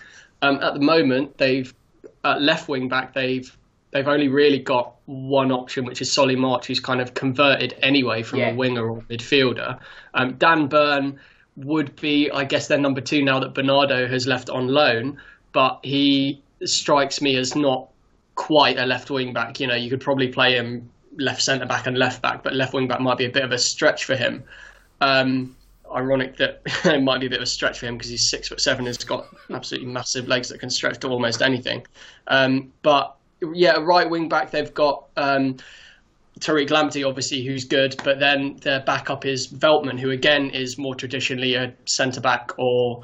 [0.44, 1.74] Um, at the moment, they've
[2.26, 3.58] at left wing back they've
[3.92, 8.24] they've only really got one option, which is Solly March, who's kind of converted anyway
[8.24, 8.52] from yeah.
[8.52, 9.80] a winger or midfielder.
[10.14, 11.20] Um, Dan Burn
[11.56, 15.18] would be, I guess, their number two now that Bernardo has left on loan,
[15.54, 17.90] but he strikes me as not
[18.36, 19.60] quite a left wing back.
[19.60, 22.74] You know, you could probably play him left centre back and left back, but left
[22.74, 24.44] wing back might be a bit of a stretch for him.
[25.00, 25.56] Um,
[25.96, 28.50] ironic that it might be a bit of a stretch for him because he's six
[28.50, 31.86] foot seven, has got absolutely massive legs that can stretch to almost anything.
[32.28, 33.16] Um, but
[33.54, 35.58] yeah, right wing back they've got um,
[36.40, 40.96] Tariq Lamptey, obviously, who's good, but then their backup is Veltman, who again is more
[40.96, 43.04] traditionally a centre back or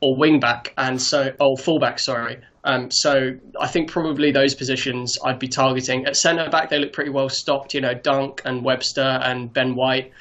[0.00, 2.38] or wing back, and so or fullback, sorry.
[2.64, 6.06] Um, so I think probably those positions I'd be targeting.
[6.06, 7.74] At centre back, they look pretty well stocked.
[7.74, 10.12] You know, Dunk and Webster and Ben White.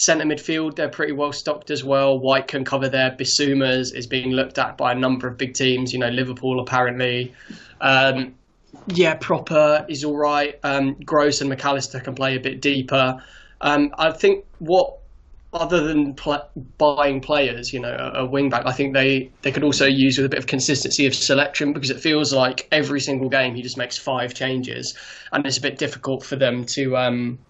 [0.00, 2.20] Centre midfield, they're pretty well stocked as well.
[2.20, 3.10] White can cover there.
[3.10, 5.92] Bissouma's is being looked at by a number of big teams.
[5.92, 7.34] You know, Liverpool apparently.
[7.80, 8.34] Um,
[8.86, 10.56] yeah, Propper is all right.
[10.62, 13.20] Um, Gross and Mac Allister can play a bit deeper.
[13.60, 14.98] Um, I think what
[15.52, 19.50] other than pl- buying players, you know, a, a wing back, I think they, they
[19.50, 23.00] could also use with a bit of consistency of selection because it feels like every
[23.00, 24.96] single game he just makes five changes,
[25.32, 27.40] and it's a bit difficult for them to um,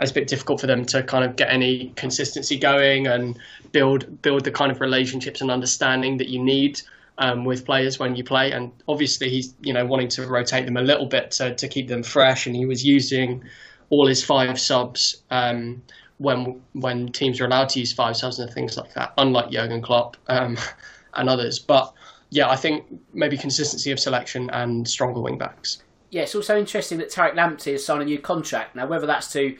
[0.00, 3.38] it's a bit difficult for them to kind of get any consistency going and
[3.72, 6.80] build build the kind of relationships and understanding that you need
[7.18, 8.52] um, with players when you play.
[8.52, 11.88] And obviously, he's you know wanting to rotate them a little bit to to keep
[11.88, 13.42] them fresh, and he was using
[13.90, 15.22] all his five subs.
[15.30, 15.82] Um,
[16.18, 19.82] when when teams are allowed to use five subs and things like that, unlike Jurgen
[19.82, 20.56] Klopp um,
[21.14, 21.58] and others.
[21.58, 21.92] But
[22.30, 25.82] yeah, I think maybe consistency of selection and stronger wing backs.
[26.10, 28.76] Yeah, it's also interesting that Tariq Lamptey has signed a new contract.
[28.76, 29.56] Now, whether that's to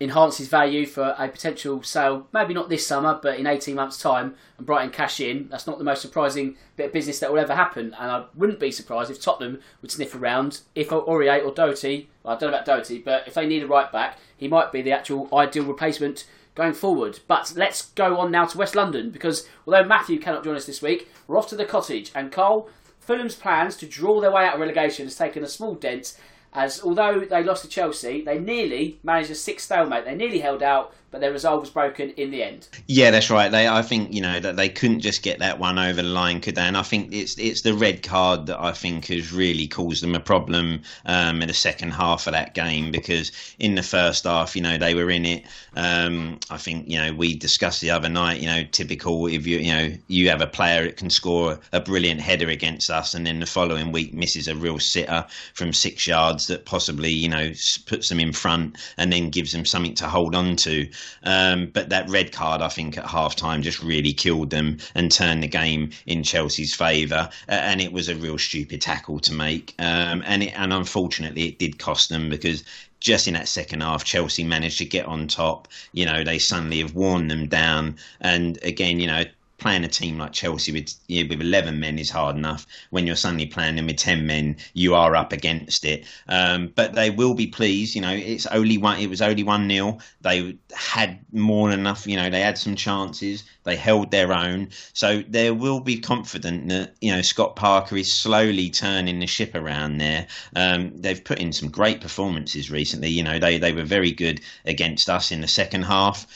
[0.00, 4.00] enhance his value for a potential sale, maybe not this summer, but in 18 months'
[4.00, 7.38] time, and Brighton cash in, that's not the most surprising bit of business that will
[7.38, 7.94] ever happen.
[7.98, 12.36] And I wouldn't be surprised if Tottenham would sniff around if Aurier or Doherty, well,
[12.36, 14.82] I don't know about Doherty, but if they need a right back, he might be
[14.82, 17.20] the actual ideal replacement going forward.
[17.26, 20.82] But let's go on now to West London because although Matthew cannot join us this
[20.82, 22.10] week, we're off to the cottage.
[22.14, 22.68] And Carl,
[23.00, 26.18] Fulham's plans to draw their way out of relegation has taken a small dent
[26.56, 30.06] as although they lost to Chelsea, they nearly managed a six stalemate.
[30.06, 32.68] They nearly held out, but their resolve was broken in the end.
[32.86, 33.50] Yeah, that's right.
[33.50, 36.40] They, I think, you know, that they couldn't just get that one over the line,
[36.40, 36.62] could they?
[36.62, 40.14] And I think it's it's the red card that I think has really caused them
[40.14, 44.56] a problem um, in the second half of that game because in the first half,
[44.56, 45.44] you know, they were in it.
[45.76, 49.58] Um, I think, you know, we discussed the other night, you know, typical if you,
[49.58, 53.26] you know, you have a player that can score a brilliant header against us, and
[53.26, 57.52] then the following week misses a real sitter from six yards that possibly, you know,
[57.86, 60.88] puts them in front and then gives them something to hold on to.
[61.22, 65.10] Um, but that red card, I think, at half time just really killed them and
[65.10, 67.28] turned the game in Chelsea's favour.
[67.48, 69.74] Uh, and it was a real stupid tackle to make.
[69.78, 72.64] Um, and, it, and unfortunately, it did cost them because
[73.00, 75.68] just in that second half, Chelsea managed to get on top.
[75.92, 77.96] You know, they suddenly have worn them down.
[78.20, 79.24] And again, you know,
[79.58, 82.66] playing a team like Chelsea with you know, with 11 men is hard enough.
[82.90, 86.04] When you're suddenly playing them with 10 men, you are up against it.
[86.28, 87.94] Um, but they will be pleased.
[87.94, 88.98] You know, it's only one.
[88.98, 90.00] It was only one nil.
[90.20, 92.06] They had more than enough.
[92.06, 93.44] You know, they had some chances.
[93.64, 94.68] They held their own.
[94.92, 99.54] So they will be confident that you know Scott Parker is slowly turning the ship
[99.54, 100.26] around there.
[100.54, 103.08] Um, they've put in some great performances recently.
[103.08, 106.26] You know, they they were very good against us in the second half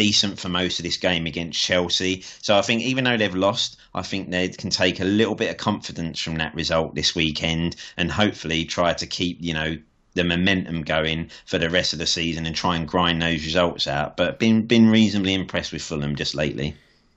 [0.00, 2.24] decent for most of this game against Chelsea.
[2.40, 5.50] So I think even though they've lost, I think they can take a little bit
[5.50, 9.76] of confidence from that result this weekend and hopefully try to keep, you know,
[10.14, 13.86] the momentum going for the rest of the season and try and grind those results
[13.86, 14.16] out.
[14.16, 16.74] But been been reasonably impressed with Fulham just lately.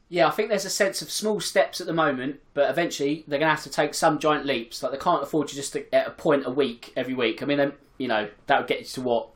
[0.10, 3.40] Yeah, I think there's a sense of small steps at the moment, but eventually they're
[3.40, 4.84] going to have to take some giant leaps.
[4.84, 7.42] Like they can't afford to just get a point a week every week.
[7.42, 9.30] I mean, you know that would get you to what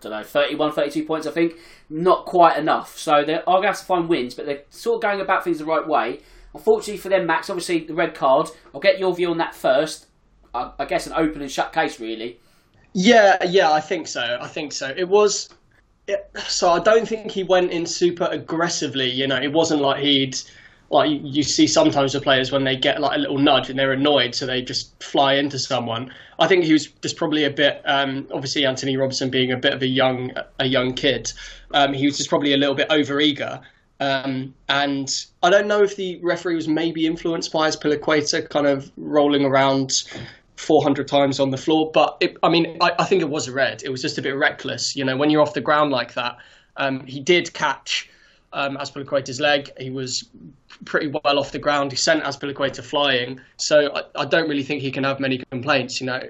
[0.00, 1.54] don't know, 31, 32 points, I think.
[1.88, 2.96] Not quite enough.
[2.96, 5.44] So they are going to have to find wins, but they're sort of going about
[5.44, 6.20] things the right way.
[6.54, 8.48] Unfortunately for them, Max, obviously the red card.
[8.74, 10.06] I'll get your view on that first.
[10.54, 12.40] I, I guess an open and shut case, really.
[12.92, 14.38] Yeah, yeah, I think so.
[14.40, 14.92] I think so.
[14.96, 15.48] It was.
[16.08, 19.08] It, so I don't think he went in super aggressively.
[19.08, 20.36] You know, it wasn't like he'd
[20.90, 23.92] like you see sometimes the players when they get like a little nudge and they're
[23.92, 26.12] annoyed, so they just fly into someone.
[26.40, 27.80] I think he was just probably a bit.
[27.84, 31.32] Um, obviously, Antonee Robinson being a bit of a young a young kid,
[31.72, 33.60] um, he was just probably a little bit over eager.
[34.00, 35.08] Um, and
[35.42, 39.92] I don't know if the referee was maybe influenced by Azpilicueta kind of rolling around
[40.56, 41.90] 400 times on the floor.
[41.92, 43.82] But it, I mean, I, I, think it was a red.
[43.84, 44.96] It was just a bit reckless.
[44.96, 46.38] You know, when you're off the ground like that,
[46.78, 48.08] um, he did catch
[48.52, 49.70] um, Azpilicueta's leg.
[49.78, 50.28] He was
[50.84, 51.92] pretty well off the ground.
[51.92, 53.40] He sent Azpilicueta flying.
[53.56, 56.00] So I, I don't really think he can have many complaints.
[56.00, 56.22] You know,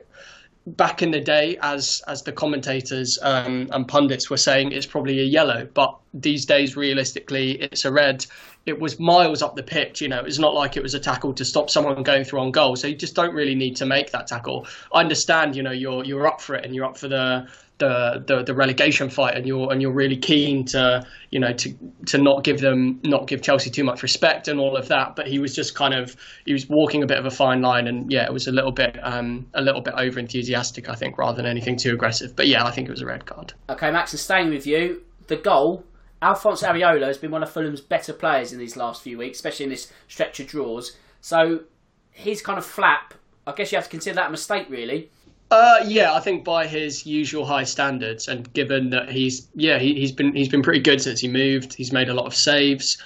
[0.66, 5.20] back in the day, as as the commentators um, and pundits were saying, it's probably
[5.20, 5.68] a yellow.
[5.72, 8.26] But these days, realistically, it's a red.
[8.66, 10.00] It was miles up the pitch.
[10.00, 12.50] You know, it's not like it was a tackle to stop someone going through on
[12.50, 12.76] goal.
[12.76, 14.66] So you just don't really need to make that tackle.
[14.92, 15.56] I understand.
[15.56, 17.48] You know, you're you're up for it and you're up for the
[17.80, 21.74] the, the, the relegation fight and you're and you're really keen to you know to
[22.06, 25.16] to not give them not give Chelsea too much respect and all of that.
[25.16, 26.14] But he was just kind of
[26.44, 28.70] he was walking a bit of a fine line and yeah it was a little
[28.70, 32.36] bit um a little bit over enthusiastic I think rather than anything too aggressive.
[32.36, 33.54] But yeah I think it was a red card.
[33.68, 35.02] Okay Max and staying with you.
[35.26, 35.84] The goal
[36.22, 39.64] Alphonse Areola has been one of Fulham's better players in these last few weeks especially
[39.64, 40.96] in this stretch of draws.
[41.20, 41.60] So
[42.10, 43.14] his kind of flap
[43.46, 45.10] I guess you have to consider that a mistake really
[45.50, 50.00] uh, yeah, I think by his usual high standards, and given that he's yeah he,
[50.00, 51.74] has been he's been pretty good since he moved.
[51.74, 53.02] He's made a lot of saves.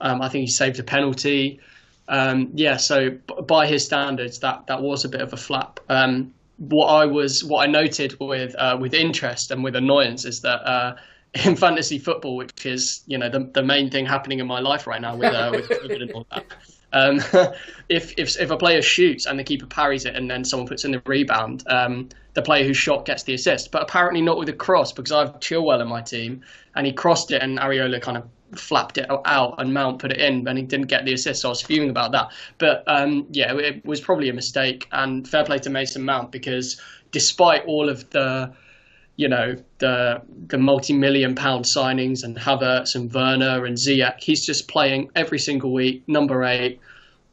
[0.00, 1.60] Um, I think he saved a penalty.
[2.08, 3.10] Um, yeah, so
[3.46, 5.80] by his standards, that that was a bit of a flap.
[5.88, 10.40] Um, what I was what I noted with uh, with interest and with annoyance is
[10.42, 10.66] that.
[10.66, 10.96] Uh,
[11.44, 14.86] in fantasy football, which is you know the the main thing happening in my life
[14.86, 16.46] right now with uh, with COVID and all that.
[16.92, 17.20] Um,
[17.88, 20.84] if, if if a player shoots and the keeper parries it and then someone puts
[20.84, 23.70] in the rebound, um, the player who shot gets the assist.
[23.70, 26.42] But apparently not with a cross because I have Chilwell in my team
[26.74, 30.18] and he crossed it and Areola kind of flapped it out and Mount put it
[30.18, 31.42] in and he didn't get the assist.
[31.42, 32.30] So I was fuming about that.
[32.58, 36.80] But um, yeah, it was probably a mistake and fair play to Mason Mount because
[37.10, 38.52] despite all of the
[39.18, 44.20] you know the the multi-million pound signings and Havertz and Werner and Ziyech.
[44.20, 46.04] He's just playing every single week.
[46.06, 46.80] Number eight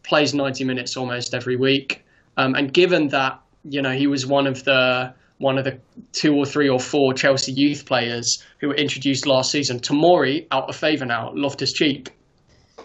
[0.02, 2.04] plays 90 minutes almost every week.
[2.38, 5.80] Um, and given that you know he was one of the one of the
[6.12, 10.68] two or three or four Chelsea youth players who were introduced last season, Tomori out
[10.68, 11.32] of favour now.
[11.36, 12.14] Loftus Cheek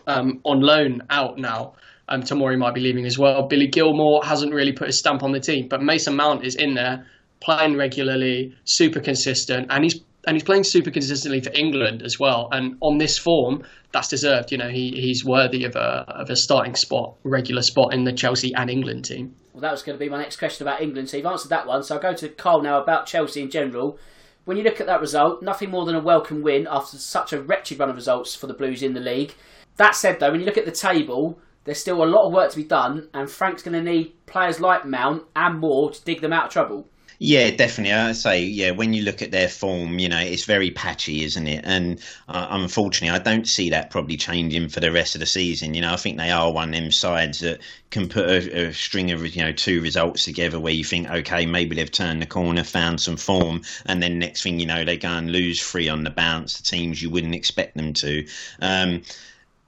[0.07, 1.73] um, on loan out now.
[2.07, 3.49] Um, Tomori might be leaving as well.
[3.49, 6.75] Billy Gilmour hasn't really put his stamp on the team, but Mason Mount is in
[6.75, 7.07] there
[7.40, 12.48] playing regularly, super consistent, and he's and he's playing super consistently for England as well.
[12.53, 14.53] And on this form, that's deserved.
[14.53, 18.12] You know, he, he's worthy of a of a starting spot, regular spot in the
[18.12, 19.35] Chelsea and England team.
[19.53, 21.09] Well, that was going to be my next question about England.
[21.09, 21.83] So you've answered that one.
[21.83, 23.98] So I'll go to Carl now about Chelsea in general.
[24.44, 27.42] When you look at that result, nothing more than a welcome win after such a
[27.42, 29.35] wretched run of results for the Blues in the league.
[29.76, 32.50] That said, though, when you look at the table, there's still a lot of work
[32.50, 36.20] to be done, and Frank's going to need players like Mount and more to dig
[36.20, 36.87] them out of trouble.
[37.22, 37.92] Yeah, definitely.
[37.92, 41.46] I say, yeah, when you look at their form, you know, it's very patchy, isn't
[41.46, 41.61] it?
[41.66, 45.74] And uh, unfortunately, I don't see that probably changing for the rest of the season.
[45.74, 48.72] You know, I think they are one of them sides that can put a, a,
[48.72, 52.26] string of, you know, two results together where you think, okay, maybe they've turned the
[52.26, 55.90] corner, found some form, and then next thing you know, they go and lose three
[55.90, 58.26] on the bounce to teams you wouldn't expect them to.
[58.62, 59.02] Um,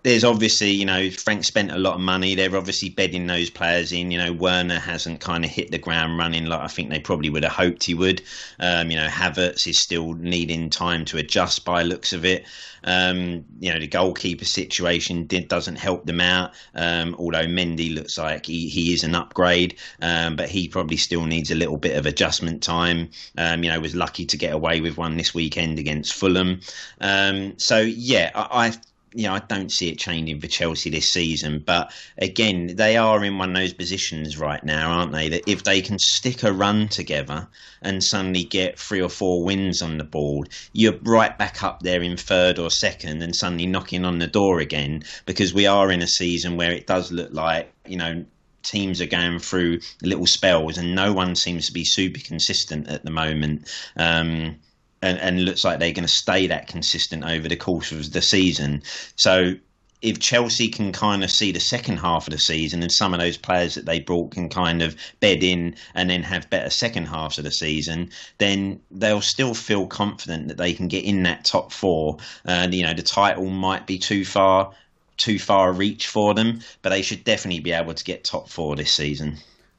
[0.02, 2.34] there's obviously, you know, Frank spent a lot of money.
[2.34, 4.10] They're obviously bedding those players in.
[4.10, 7.30] You know, Werner hasn't kind of hit the ground running like I think they probably
[7.30, 8.22] would have hoped he would.
[8.58, 12.44] Um, you know, Havertz is still needing time to adjust by looks of it.
[12.84, 16.52] Um, you know, the goalkeeper situation did, doesn't help them out.
[16.74, 21.24] Um, although Mendy looks like he, he is an upgrade, um, but he probably still
[21.26, 23.10] needs a little bit of adjustment time.
[23.38, 26.60] Um, you know, was lucky to get away with one this weekend against Fulham.
[27.00, 28.72] Um, so yeah, I, I
[29.14, 31.62] you know, I don't see it changing for Chelsea this season.
[31.64, 35.29] But again, they are in one of those positions right now, aren't they?
[35.29, 37.48] That if they can stick a run together
[37.83, 42.03] and suddenly get three or four wins on the board, you're right back up there
[42.03, 46.03] in third or second and suddenly knocking on the door again because we are in
[46.03, 48.25] a season where it does look like, you know,
[48.62, 53.05] teams are going through little spells and no one seems to be super consistent at
[53.05, 53.68] the moment.
[53.96, 54.57] Um,
[55.02, 58.22] and, and looks like they're going to stay that consistent over the course of the
[58.22, 58.82] season.
[59.16, 59.54] So
[60.00, 63.20] if Chelsea can kind of see the second half of the season and some of
[63.20, 67.06] those players that they brought can kind of bed in and then have better second
[67.06, 71.44] halves of the season, then they'll still feel confident that they can get in that
[71.44, 72.16] top four.
[72.44, 74.72] And you know, the title might be too far
[75.18, 78.74] too far reach for them, but they should definitely be able to get top four
[78.74, 79.36] this season.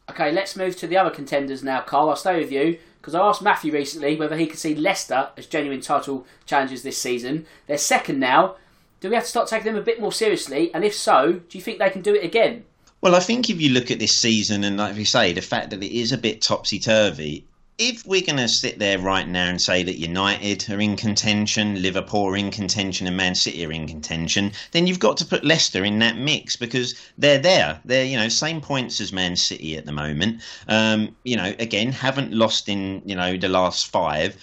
[0.09, 2.09] Okay, let's move to the other contenders now, Carl.
[2.09, 5.45] I'll stay with you because I asked Matthew recently whether he could see Leicester as
[5.45, 7.45] genuine title challengers this season.
[7.67, 8.55] They're second now.
[9.01, 10.73] Do we have to start taking them a bit more seriously?
[10.73, 12.63] And if so, do you think they can do it again?
[13.01, 15.71] Well, I think if you look at this season and, like you say, the fact
[15.71, 17.45] that it is a bit topsy turvy,
[17.77, 21.81] if we're going to sit there right now and say that United are in contention,
[21.81, 25.43] Liverpool are in contention, and Man City are in contention, then you've got to put
[25.43, 27.79] Leicester in that mix because they're there.
[27.83, 30.41] They're you know same points as Man City at the moment.
[30.67, 34.37] Um, you know, again, haven't lost in you know the last five.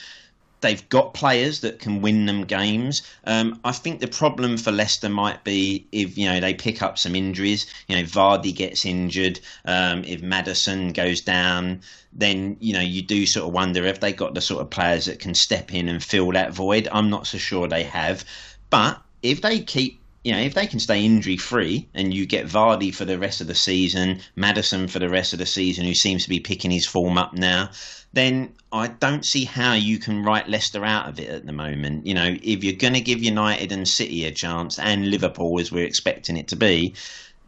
[0.61, 3.01] They've got players that can win them games.
[3.25, 6.99] Um, I think the problem for Leicester might be if you know they pick up
[6.99, 7.65] some injuries.
[7.87, 9.41] You know, Vardy gets injured.
[9.65, 11.81] Um, if Maddison goes down,
[12.13, 15.07] then you know you do sort of wonder if they got the sort of players
[15.07, 16.89] that can step in and fill that void.
[16.91, 18.25] I'm not so sure they have,
[18.71, 22.47] but if they keep you know, if they can stay injury free and you get
[22.47, 25.95] Vardy for the rest of the season, Maddison for the rest of the season, who
[25.95, 27.71] seems to be picking his form up now,
[28.13, 32.07] then I don't see how you can write Leicester out of it at the moment.
[32.07, 35.73] You know, if you're going to give United and City a chance and Liverpool as
[35.73, 36.95] we're expecting it to be,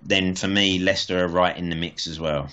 [0.02, 2.48] then for me, Leicester are right in the mix as well.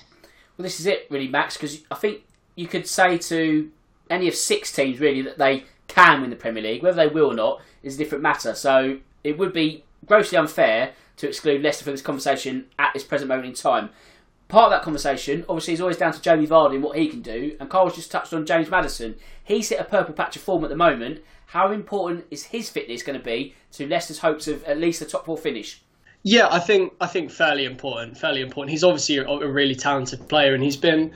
[0.60, 3.72] Well, this is it, really, Max, because I think you could say to
[4.10, 6.84] any of six teams, really, that they can win the Premier League.
[6.84, 8.54] Whether they will or not is a different matter.
[8.54, 13.30] So it would be grossly unfair to exclude Leicester from this conversation at this present
[13.30, 13.90] moment in time
[14.50, 17.22] part of that conversation, obviously, is always down to Jamie Vardy and what he can
[17.22, 17.56] do.
[17.60, 19.16] And Carl's just touched on James Maddison.
[19.44, 21.22] He's hit a purple patch of form at the moment.
[21.46, 25.06] How important is his fitness going to be to Leicester's hopes of at least a
[25.06, 25.82] top four finish?
[26.24, 28.18] Yeah, I think I think fairly important.
[28.18, 28.72] Fairly important.
[28.72, 31.14] He's obviously a, a really talented player, and he's been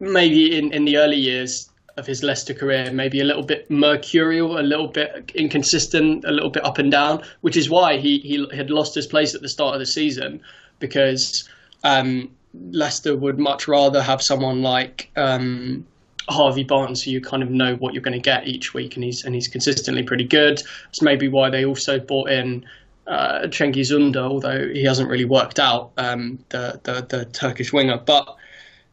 [0.00, 4.58] maybe in, in the early years of his Leicester career, maybe a little bit mercurial,
[4.58, 8.46] a little bit inconsistent, a little bit up and down, which is why he, he
[8.56, 10.40] had lost his place at the start of the season
[10.78, 11.48] because
[11.84, 12.30] um,
[12.70, 15.86] Leicester would much rather have someone like um,
[16.28, 19.04] Harvey Barnes, so you kind of know what you're going to get each week, and
[19.04, 20.62] he's and he's consistently pretty good.
[20.84, 22.64] That's maybe why they also bought in
[23.10, 27.98] uh, Cengiz Ünder, although he hasn't really worked out um, the, the, the Turkish winger.
[27.98, 28.36] But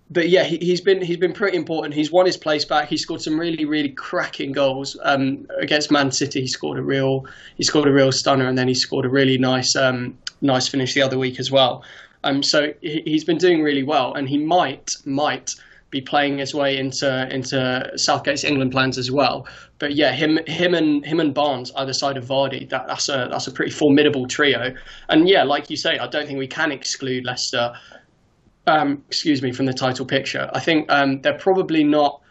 [0.10, 1.94] but yeah, he, has been he's been pretty important.
[1.94, 2.88] He's won his place back.
[2.88, 6.42] He scored some really really cracking goals um, against Man City.
[6.42, 7.26] He scored a real
[7.58, 10.94] he scored a real stunner, and then he scored a really nice um, nice finish
[10.96, 11.84] the other week as well.
[12.24, 15.54] Um, so he's been doing really well, and he might might
[15.90, 19.48] be playing his way into into Southgate's England plans as well.
[19.80, 23.28] But yeah, him him and him and Barnes either side of Vardy, that, that's a
[23.32, 24.74] that's a pretty formidable trio.
[25.10, 27.74] And yeah, like you say, I don't think we can exclude Leicester.
[28.66, 30.50] Um, excuse me, from the title picture.
[30.54, 32.22] I think um, they're probably not,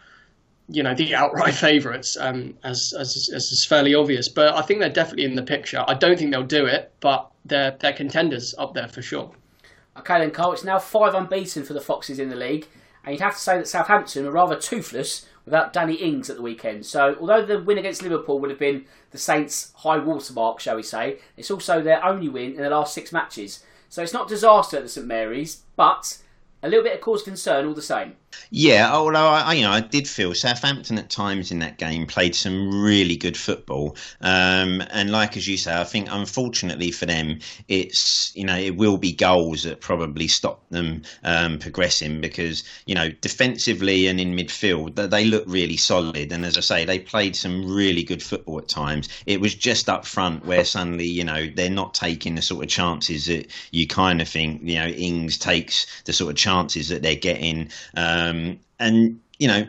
[0.69, 4.29] you know, the outright favourites, um, as, as as is fairly obvious.
[4.29, 5.83] But I think they're definitely in the picture.
[5.87, 9.31] I don't think they'll do it, but they're they're contenders up there for sure.
[9.97, 12.67] Okay then, Carl, it's now five unbeaten for the Foxes in the league,
[13.03, 16.41] and you'd have to say that Southampton are rather toothless without Danny Ings at the
[16.41, 16.85] weekend.
[16.85, 20.83] So, although the win against Liverpool would have been the Saints' high watermark, shall we
[20.83, 23.63] say, it's also their only win in the last six matches.
[23.89, 26.17] So, it's not disaster at the St Mary's, but
[26.61, 28.15] a little bit of cause concern all the same.
[28.49, 32.33] Yeah, although I, you know, I did feel Southampton at times in that game played
[32.35, 37.39] some really good football, um, and like as you say, I think unfortunately for them,
[37.67, 42.95] it's you know it will be goals that probably stop them um, progressing because you
[42.95, 47.35] know defensively and in midfield they look really solid, and as I say, they played
[47.35, 49.09] some really good football at times.
[49.25, 52.69] It was just up front where suddenly you know they're not taking the sort of
[52.69, 57.01] chances that you kind of think you know Ings takes the sort of chances that
[57.01, 57.69] they're getting.
[57.95, 59.67] Um, um, and you know,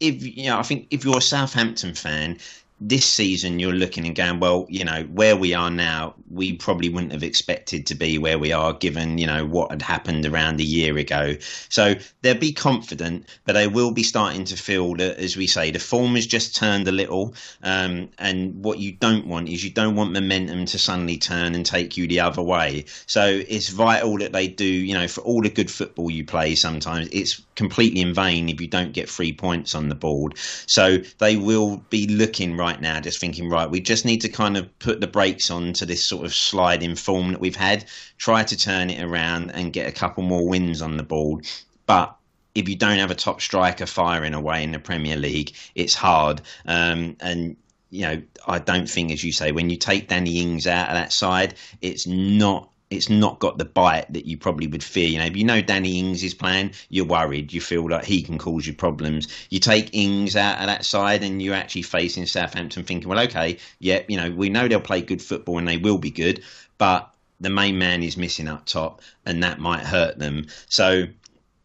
[0.00, 2.38] if you know, I think if you're a Southampton fan,
[2.80, 6.88] this season you're looking and going, well, you know, where we are now, we probably
[6.88, 10.58] wouldn't have expected to be where we are given, you know, what had happened around
[10.60, 11.36] a year ago.
[11.68, 15.70] So they'll be confident, but they will be starting to feel that, as we say,
[15.70, 17.34] the form has just turned a little.
[17.62, 21.66] Um, and what you don't want is you don't want momentum to suddenly turn and
[21.66, 22.86] take you the other way.
[23.06, 26.54] So it's vital that they do, you know, for all the good football you play
[26.54, 30.32] sometimes, it's completely in vain if you don't get three points on the board.
[30.66, 34.56] So they will be looking right now, just thinking, right, we just need to kind
[34.56, 37.84] of put the brakes on to this sort of sliding form that we've had,
[38.16, 41.46] try to turn it around and get a couple more wins on the board.
[41.84, 42.16] But
[42.54, 46.40] if you don't have a top striker firing away in the Premier League, it's hard.
[46.64, 47.56] Um, and
[47.90, 50.94] you know, I don't think, as you say, when you take Danny Ings out of
[50.94, 55.08] that side, it's not it's not got the bite that you probably would fear.
[55.08, 57.52] You know, if you know Danny Ings is playing, you're worried.
[57.52, 59.28] You feel like he can cause you problems.
[59.50, 63.58] You take Ings out of that side, and you're actually facing Southampton, thinking, well, okay,
[63.78, 66.42] yeah, you know, we know they'll play good football and they will be good,
[66.78, 70.46] but the main man is missing up top, and that might hurt them.
[70.68, 71.04] So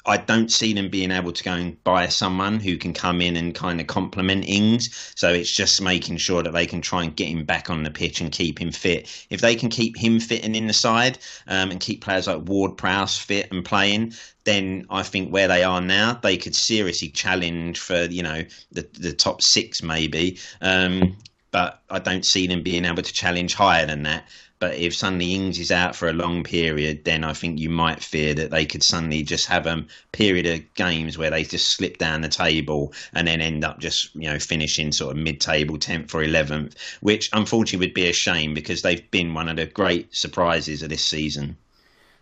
[0.08, 3.36] I don't see them being able to go and buy someone who can come in
[3.36, 5.14] and kind of complement Ings.
[5.16, 7.90] So it's just making sure that they can try and get him back on the
[7.90, 9.26] pitch and keep him fit.
[9.30, 12.48] If they can keep him fit and in the side um, and keep players like
[12.48, 17.10] Ward Prowse fit and playing, then I think where they are now, they could seriously
[17.10, 20.40] challenge for you know the the top six maybe.
[20.62, 21.18] Um,
[21.56, 24.28] but I don't see them being able to challenge higher than that.
[24.60, 28.02] But if suddenly Ings is out for a long period, then I think you might
[28.02, 31.98] fear that they could suddenly just have a period of games where they just slip
[31.98, 36.16] down the table and then end up just you know finishing sort of mid-table, tenth
[36.16, 40.16] or eleventh, which unfortunately would be a shame because they've been one of the great
[40.16, 41.58] surprises of this season.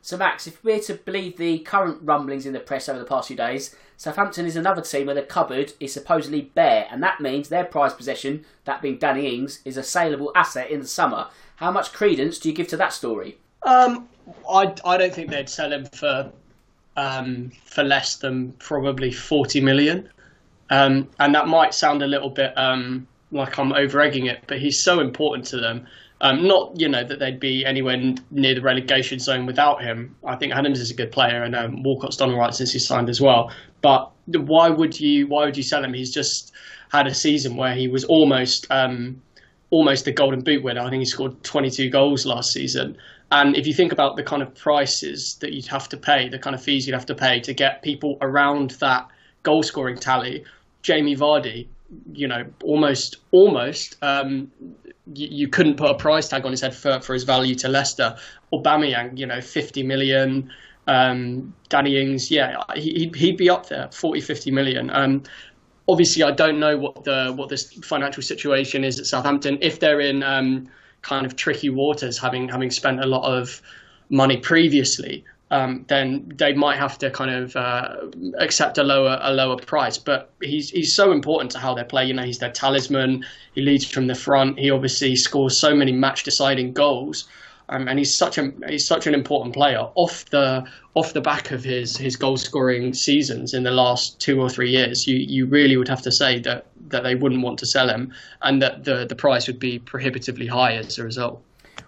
[0.05, 3.27] So, Max, if we're to believe the current rumblings in the press over the past
[3.27, 7.47] few days, Southampton is another team where the cupboard is supposedly bare, and that means
[7.47, 11.27] their prize possession, that being Danny Ings, is a saleable asset in the summer.
[11.63, 13.37] How much credence do you give to that story?
[13.61, 14.09] Um,
[14.49, 16.29] I, I don't think they'd sell him for
[16.97, 20.09] um, for less than probably 40 million.
[20.69, 24.59] Um, and that might sound a little bit um, like I'm over egging it, but
[24.59, 25.87] he's so important to them.
[26.19, 27.95] Um, not you know that they'd be anywhere
[28.29, 30.17] near the relegation zone without him.
[30.25, 32.79] I think Adams is a good player, and um, Walcott's done all right since he
[32.79, 33.53] signed as well.
[33.81, 35.93] But why would you why would you sell him?
[35.93, 36.51] He's just
[36.91, 39.21] had a season where he was almost um,
[39.73, 40.81] almost the Golden Boot winner.
[40.81, 42.95] I think he scored 22 goals last season.
[43.31, 46.37] And if you think about the kind of prices that you'd have to pay, the
[46.37, 49.07] kind of fees you'd have to pay to get people around that
[49.41, 50.45] goal scoring tally,
[50.83, 51.67] Jamie Vardy,
[52.13, 54.51] you know, almost almost um,
[55.11, 57.67] you, you, couldn't put a price tag on his head for, for his value to
[57.67, 58.15] Leicester.
[58.53, 60.51] Aubameyang, you know, 50 million.
[60.85, 64.91] Um, Danny Ings, yeah, he, he'd be up there, 40, 50 million.
[64.91, 65.23] Um,
[65.87, 69.57] obviously, I don't know what the what this financial situation is at Southampton.
[69.61, 70.67] If they're in um,
[71.01, 73.61] kind of tricky waters, having having spent a lot of
[74.09, 77.95] money previously, um, then they might have to kind of uh,
[78.39, 79.97] accept a lower a lower price.
[79.97, 82.05] But he's he's so important to how they play.
[82.05, 83.23] You know, he's their talisman.
[83.53, 84.59] He leads from the front.
[84.59, 87.27] He obviously scores so many match deciding goals.
[87.73, 90.63] Um, and he's such a he's such an important player off the
[90.93, 94.69] off the back of his his goal scoring seasons in the last two or three
[94.69, 95.07] years.
[95.07, 98.13] You you really would have to say that that they wouldn't want to sell him,
[98.43, 101.41] and that the the price would be prohibitively high as a result.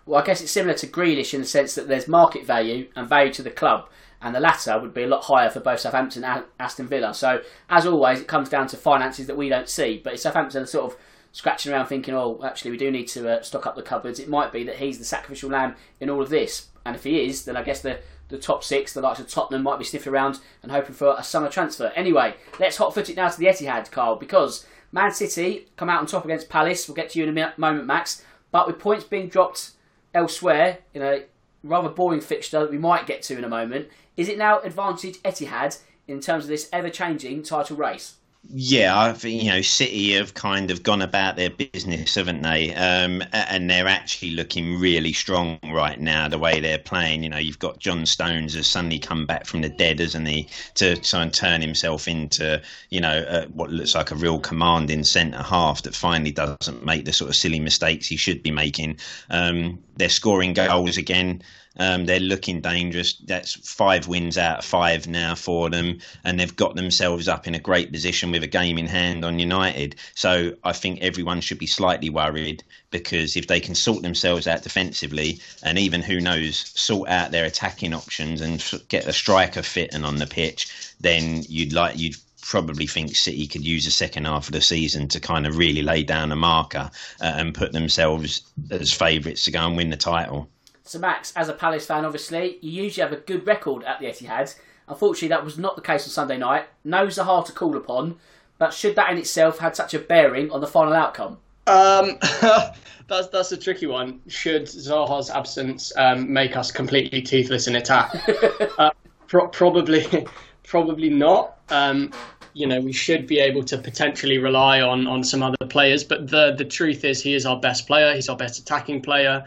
[0.08, 3.08] Well, I guess it's similar to Grealish in the sense that there's market value and
[3.08, 3.88] value to the club,
[4.24, 7.14] and the latter would be a lot higher for both Southampton and Aston Villa.
[7.14, 10.02] So, as always, it comes down to finances that we don't see.
[10.04, 11.00] But if Southampton sort of
[11.36, 14.30] scratching around thinking, oh, actually, we do need to uh, stock up the cupboards, it
[14.30, 16.70] might be that he's the sacrificial lamb in all of this.
[16.86, 19.64] And if he is, then I guess the, the top six, the likes of Tottenham,
[19.64, 21.92] might be sniffing around and hoping for a summer transfer.
[21.94, 26.00] Anyway, let's hot foot it now to the Etihad, Carl, because Man City come out
[26.00, 26.88] on top against Palace.
[26.88, 28.24] We'll get to you in a moment, Max.
[28.52, 29.72] But with points being dropped
[30.14, 31.24] elsewhere in a
[31.64, 35.18] rather boring fixture that we might get to in a moment, is it now advantage
[35.24, 38.16] Etihad in terms of this ever changing title race?
[38.48, 42.74] Yeah, I think you know City have kind of gone about their business, haven't they?
[42.76, 46.28] Um, and they're actually looking really strong right now.
[46.28, 49.62] The way they're playing, you know, you've got John Stones has suddenly come back from
[49.62, 50.48] the dead, hasn't he?
[50.76, 55.04] To try and turn himself into, you know, uh, what looks like a real commanding
[55.04, 59.00] centre half that finally doesn't make the sort of silly mistakes he should be making.
[59.30, 61.42] Um, they're scoring goals again.
[61.78, 63.14] Um, they're looking dangerous.
[63.26, 67.56] That's five wins out of five now for them, and they've got themselves up in
[67.56, 69.96] a great position with a game in hand on United.
[70.14, 74.64] So I think everyone should be slightly worried because if they can sort themselves out
[74.64, 79.94] defensively, and even who knows, sort out their attacking options and get a striker fit
[79.94, 84.26] and on the pitch, then you'd like you'd probably think City could use the second
[84.26, 87.72] half of the season to kind of really lay down a marker uh, and put
[87.72, 90.48] themselves as favourites to go and win the title.
[90.86, 94.06] So, Max, as a Palace fan, obviously, you usually have a good record at the
[94.06, 94.56] Etihad.
[94.88, 96.66] Unfortunately, that was not the case on Sunday night.
[96.84, 98.18] No's are hard to call upon,
[98.60, 101.40] but should that in itself had such a bearing on the final outcome?
[101.66, 102.20] Um,
[103.08, 104.22] that's that's a tricky one.
[104.28, 108.14] Should Zaha's absence um, make us completely toothless in attack?
[108.78, 108.92] uh,
[109.26, 110.28] pro- probably,
[110.64, 111.58] probably not.
[111.70, 112.12] Um,
[112.54, 116.30] you know, we should be able to potentially rely on on some other players, but
[116.30, 118.14] the the truth is, he is our best player.
[118.14, 119.44] He's our best attacking player.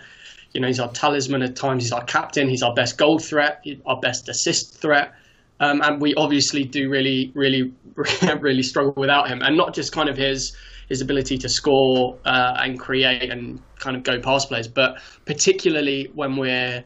[0.52, 1.84] You know, he's our talisman at times.
[1.84, 2.48] He's our captain.
[2.48, 3.64] He's our best goal threat.
[3.86, 5.12] Our best assist threat.
[5.60, 7.72] Um, and we obviously do really, really,
[8.40, 9.42] really struggle without him.
[9.42, 10.56] And not just kind of his
[10.88, 16.10] his ability to score uh, and create and kind of go past players, but particularly
[16.14, 16.82] when we're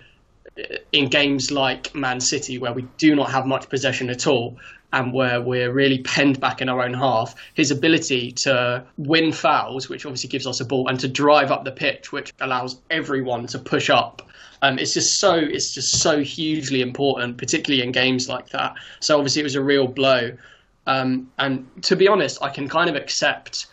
[0.90, 4.58] in games like Man City, where we do not have much possession at all,
[4.92, 9.88] and where we're really penned back in our own half, his ability to win fouls,
[9.88, 13.46] which obviously gives us a ball, and to drive up the pitch, which allows everyone
[13.46, 14.22] to push up.
[14.62, 18.74] Um, it's just so it's just so hugely important, particularly in games like that.
[19.00, 20.32] So obviously it was a real blow.
[20.86, 23.66] Um, and to be honest, I can kind of accept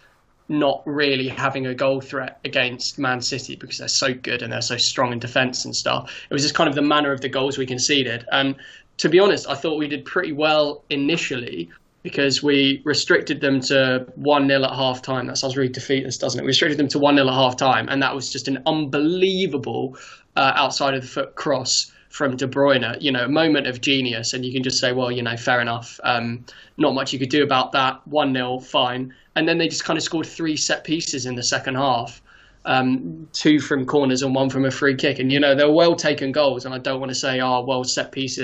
[0.47, 4.61] not really having a goal threat against Man City because they're so good and they're
[4.61, 6.11] so strong in defence and stuff.
[6.27, 8.25] It was just kind of the manner of the goals we conceded.
[8.31, 8.55] And
[8.99, 11.69] to be honest, I thought we did pretty well initially
[12.03, 15.27] because we restricted them to 1 0 at half time.
[15.27, 16.43] That sounds really defeatist, doesn't it?
[16.43, 19.97] We restricted them to 1 0 at half time, and that was just an unbelievable
[20.35, 22.97] uh, outside of the foot cross from De Bruyne.
[23.01, 25.61] You know, a moment of genius, and you can just say, well, you know, fair
[25.61, 25.99] enough.
[26.03, 26.45] Um,
[26.77, 28.05] not much you could do about that.
[28.07, 29.13] 1 0, fine.
[29.35, 32.21] And then they just kind of scored three set pieces in the second half.
[32.65, 35.17] Um, two from corners and one from a free kick.
[35.17, 36.65] And, you know, they're well taken goals.
[36.65, 38.39] And I don't want to say, oh, well, set piece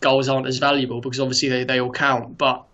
[0.00, 2.38] goals aren't as valuable because obviously they, they all count.
[2.38, 2.64] But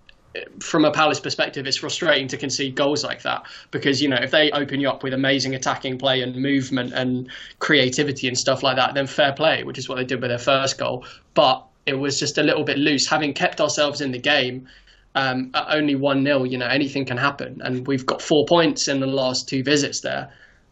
[0.60, 4.30] from a Palace perspective, it's frustrating to concede goals like that because you know if
[4.30, 8.76] they open you up with amazing attacking play and movement and creativity and stuff like
[8.76, 11.04] that, then fair play, which is what they did with their first goal.
[11.34, 14.68] But it was just a little bit loose, having kept ourselves in the game.
[15.14, 18.86] Um, at only one 0 you know anything can happen, and we've got four points
[18.86, 20.30] in the last two visits there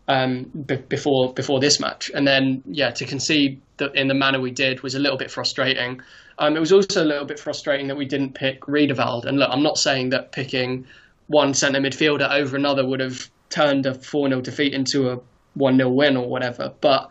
[0.09, 4.41] um, b- before before this match, and then yeah, to concede the, in the manner
[4.41, 6.01] we did was a little bit frustrating.
[6.39, 9.25] Um, it was also a little bit frustrating that we didn't pick Riedewald.
[9.25, 10.87] And look, I'm not saying that picking
[11.29, 15.21] one centre midfielder over another would have turned a 4 0 defeat into a
[15.55, 16.73] 1 0 win or whatever.
[16.81, 17.09] But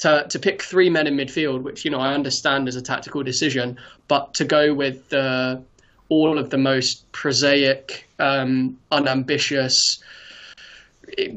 [0.00, 3.22] to, to pick three men in midfield, which, you know, I understand as a tactical
[3.22, 3.78] decision,
[4.08, 5.12] but to go with
[6.08, 10.02] all of the most prosaic, um, unambitious,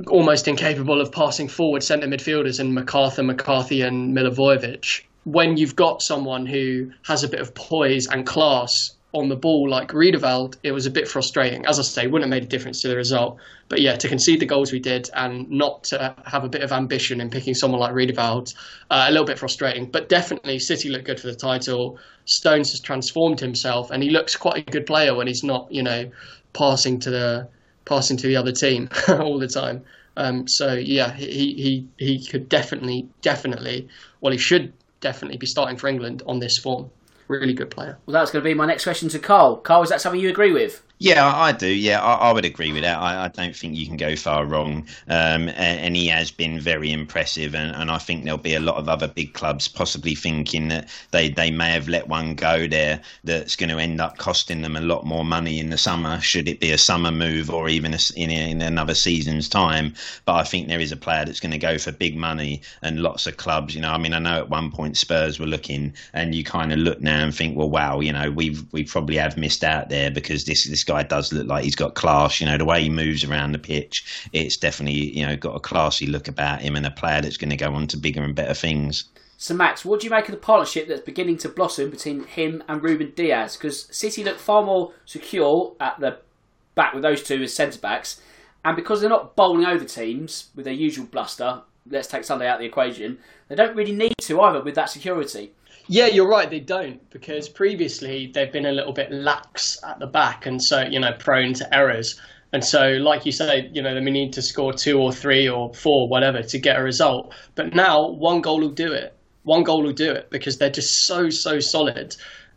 [0.07, 6.01] almost incapable of passing forward centre midfielders in McArthur, McCarthy, and Milivojevic when you've got
[6.01, 10.71] someone who has a bit of poise and class on the ball like Riedewald, it
[10.71, 11.65] was a bit frustrating.
[11.65, 13.37] As I say, wouldn't have made a difference to the result.
[13.67, 16.71] But yeah, to concede the goals we did and not to have a bit of
[16.71, 18.53] ambition in picking someone like Riedewald,
[18.91, 19.89] uh, a little bit frustrating.
[19.89, 21.97] But definitely, City looked good for the title.
[22.25, 25.81] Stones has transformed himself, and he looks quite a good player when he's not, you
[25.81, 26.09] know,
[26.53, 27.49] passing to the
[27.89, 29.83] passing to the other team all the time.
[30.15, 33.87] Um, so yeah, he, he he could definitely definitely
[34.21, 34.71] well he should
[35.01, 36.89] definitely be starting for England on this form.
[37.27, 37.97] Really good player.
[38.05, 39.57] Well, that's going to be my next question to Carl.
[39.57, 40.81] Carl, is that something you agree with?
[41.01, 41.67] Yeah, I do.
[41.67, 42.99] Yeah, I, I would agree with that.
[42.99, 44.85] I, I, don't think you can go far wrong.
[45.07, 47.55] Um, and, and, he has been very impressive.
[47.55, 50.89] And, and, I think there'll be a lot of other big clubs possibly thinking that
[51.11, 54.75] they, they may have let one go there that's going to end up costing them
[54.75, 57.93] a lot more money in the summer, should it be a summer move or even
[57.93, 59.93] a, in, in another season's time.
[60.25, 63.01] But I think there is a player that's going to go for big money and
[63.01, 63.73] lots of clubs.
[63.73, 66.73] You know, I mean, I know at one point Spurs were looking, and you kind
[66.73, 69.87] of look now and think, well, wow, you know, we've we probably have missed out
[69.87, 72.41] there because this this guy does look like he's got class.
[72.41, 75.59] You know, the way he moves around the pitch, it's definitely you know got a
[75.59, 78.35] classy look about him and a player that's going to go on to bigger and
[78.35, 79.05] better things.
[79.37, 82.61] So, Max, what do you make of the partnership that's beginning to blossom between him
[82.67, 83.55] and Ruben Dias?
[83.55, 86.17] Because City look far more secure at the
[86.75, 88.19] back with those two as centre backs,
[88.65, 92.55] and because they're not bowling over teams with their usual bluster, let's take Sunday out
[92.55, 95.53] of the equation, they don't really need to either with that security.
[95.91, 96.47] Yeah, you're right.
[96.47, 100.83] They don't because previously they've been a little bit lax at the back, and so
[100.83, 102.21] you know prone to errors.
[102.53, 105.73] And so, like you say, you know, they need to score two or three or
[105.73, 107.33] four, whatever, to get a result.
[107.55, 109.15] But now, one goal will do it.
[109.43, 112.15] One goal will do it because they're just so, so solid.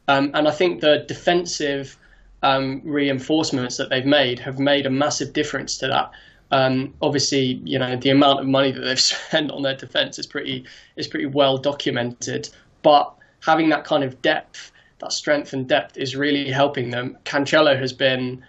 [0.09, 1.97] Um, and I think the defensive
[2.43, 6.11] um, reinforcements that they've made have made a massive difference to that.
[6.51, 10.27] Um, obviously, you know, the amount of money that they've spent on their defense is
[10.27, 10.67] pretty
[10.97, 12.51] is pretty well documented.
[12.83, 17.19] But having that kind of depth, that strength and depth is really helping them.
[17.25, 18.43] Cancelo has been,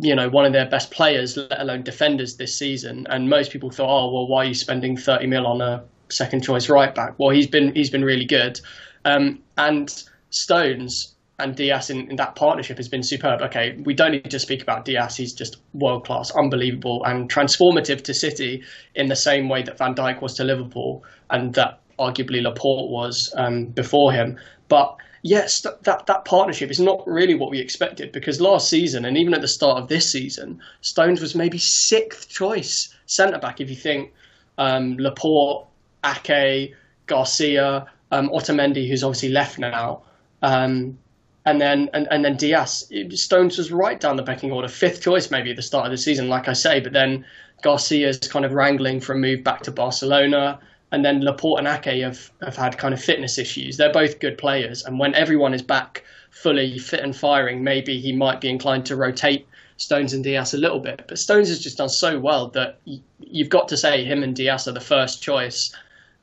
[0.00, 3.06] you know, one of their best players, let alone defenders this season.
[3.10, 6.42] And most people thought, oh, well, why are you spending 30 mil on a second
[6.42, 7.18] choice right back?
[7.18, 8.60] Well, he's been he's been really good.
[9.04, 9.92] Um, and
[10.30, 13.42] Stones and Dias in, in, that partnership has been superb.
[13.42, 15.16] Okay, we don't need to speak about Dias.
[15.16, 18.62] He's just world class, unbelievable, and transformative to City
[18.94, 23.32] in the same way that Van Dijk was to Liverpool, and that arguably Laporte was
[23.36, 24.38] um, before him.
[24.68, 29.04] But yes, that, that, that partnership is not really what we expected because last season
[29.04, 33.60] and even at the start of this season, Stones was maybe sixth choice centre back.
[33.60, 34.12] If you think
[34.58, 35.66] um, Laporte,
[36.04, 36.74] Ake,
[37.06, 40.02] Garcia, um, Otamendi, who's obviously left now,
[40.42, 40.98] um,
[41.44, 42.90] and then and, and then Dias.
[43.10, 45.98] Stones was right down the pecking order, fifth choice maybe at the start of the
[45.98, 46.80] season, like I say.
[46.80, 47.24] But then
[47.62, 50.60] Garcia's kind of wrangling for a move back to Barcelona.
[50.92, 53.78] And then Laporte and Ake have, have had kind of fitness issues.
[53.78, 58.12] They're both good players, and when everyone is back fully fit and firing, maybe he
[58.12, 59.46] might be inclined to rotate
[59.78, 61.02] Stones and Dias a little bit.
[61.08, 62.78] But Stones has just done so well that
[63.20, 65.74] you've got to say him and Dias are the first choice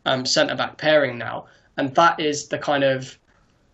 [0.05, 3.17] um, centre back pairing now, and that is the kind of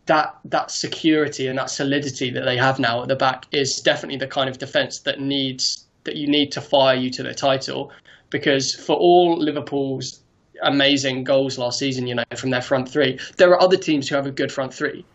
[0.06, 4.18] that that security and that solidity that they have now at the back is definitely
[4.18, 7.92] the kind of defence that needs that you need to fire you to the title
[8.30, 10.22] because for all Liverpool's
[10.64, 14.16] amazing goals last season, you know, from their front three, there are other teams who
[14.16, 15.06] have a good front three.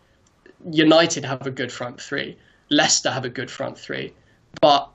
[0.71, 2.37] United have a good front three.
[2.69, 4.13] Leicester have a good front three.
[4.61, 4.89] But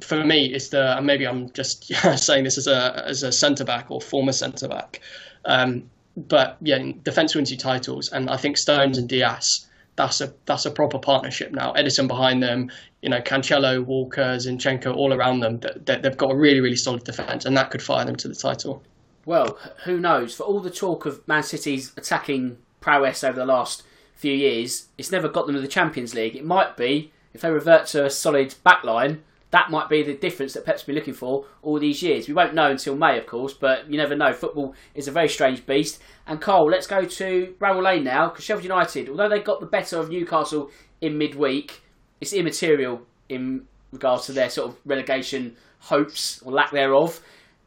[0.00, 3.64] for me, it's the and maybe I'm just saying this as a as a centre
[3.64, 5.00] back or former centre back.
[5.44, 9.66] Um, but yeah, defence wins you titles, and I think Stones and Dias.
[9.96, 11.72] That's a that's a proper partnership now.
[11.72, 12.70] Ederson behind them,
[13.02, 15.58] you know, Cancelo, Walker, Zinchenko, all around them.
[15.58, 18.34] That they've got a really really solid defence, and that could fire them to the
[18.34, 18.82] title.
[19.28, 20.34] Well, who knows?
[20.34, 23.82] For all the talk of Man City's attacking prowess over the last
[24.14, 26.34] few years, it's never got them to the Champions League.
[26.34, 29.18] It might be if they revert to a solid backline,
[29.50, 32.26] that might be the difference that Pep's been looking for all these years.
[32.26, 34.32] We won't know until May, of course, but you never know.
[34.32, 36.00] Football is a very strange beast.
[36.26, 39.66] And Cole, let's go to Bramall Lane now, because Sheffield United, although they got the
[39.66, 40.70] better of Newcastle
[41.02, 41.82] in midweek,
[42.22, 47.20] it's immaterial in regards to their sort of relegation hopes or lack thereof.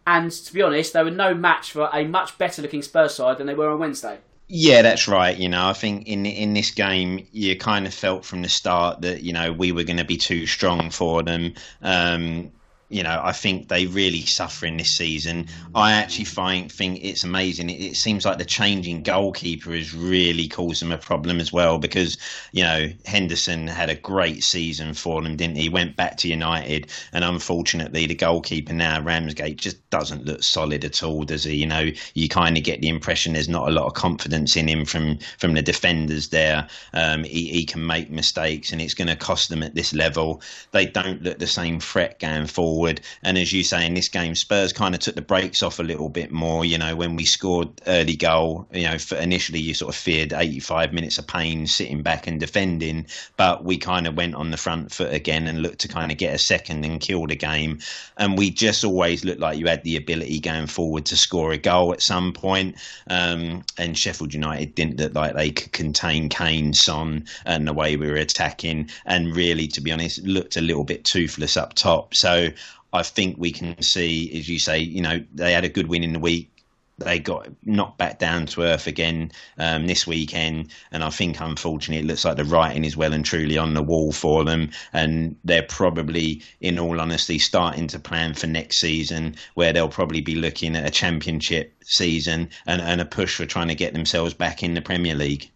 [0.08, 3.38] And to be honest, they were no match for a much better looking Spurs side
[3.38, 4.20] than they were on Wednesday.
[4.48, 5.38] Yeah, that's right.
[5.38, 9.02] You know, I think in in this game, you kind of felt from the start
[9.02, 11.54] that you know we were going to be too strong for them.
[11.82, 12.52] Um,
[12.92, 15.48] you know, I think they really suffer in this season.
[15.74, 17.70] I actually find think it's amazing.
[17.70, 21.78] It, it, seems like the changing goalkeeper has really caused them a problem as well
[21.78, 22.18] because
[22.52, 25.70] you know Henderson had a great season for them, didn't he?
[25.70, 31.02] Went back to United, and unfortunately, the goalkeeper now Ramsdale just doesn't look solid at
[31.02, 31.56] all, does he?
[31.56, 34.68] You know, you kind of get the impression there's not a lot of confidence in
[34.68, 36.68] him from from the defenders there.
[36.94, 40.42] Um, he, he can make mistakes, and it's going to cost them at this level.
[40.72, 43.02] They don't look the same threat going forward forward.
[43.24, 45.84] And as you say, in this game, Spurs kind of took the brakes off a
[45.84, 46.66] little bit more.
[46.66, 50.94] You know, when we scored early goal, you know, initially you sort of feared 85
[50.94, 53.06] minutes of pain sitting back and defending,
[53.38, 56.18] but we kind of went on the front foot again and looked to kind of
[56.18, 57.80] get a second and kill the game.
[58.18, 61.58] And we just always looked like you had the ability going forward to score a
[61.58, 62.76] goal at some point.
[63.08, 67.96] Um, and Sheffield United didn't look like they could contain Kane, Son, and the way
[67.96, 68.90] we were attacking.
[69.06, 72.16] And really, to be honest, looked a little bit toothless up top.
[72.16, 72.50] So
[72.94, 76.04] I think we can see, as you say, you know, they had a good win
[76.04, 76.50] in the week.
[76.98, 82.04] They got knocked back down to earth again um, this weekend, and I think unfortunately
[82.04, 85.36] it looks like the writing is well and truly on the wall for them, and
[85.44, 90.36] they're probably, in all honesty, starting to plan for next season, where they'll probably be
[90.36, 94.62] looking at a championship season and, and a push for trying to get themselves back
[94.62, 95.51] in the Premier League.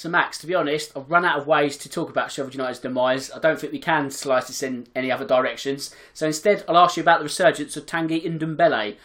[0.00, 2.78] So, Max, to be honest, I've run out of ways to talk about Sheffield United's
[2.78, 3.30] demise.
[3.32, 5.94] I don't think we can slice this in any other directions.
[6.14, 8.96] So, instead, I'll ask you about the resurgence of Tanguy Ndombele.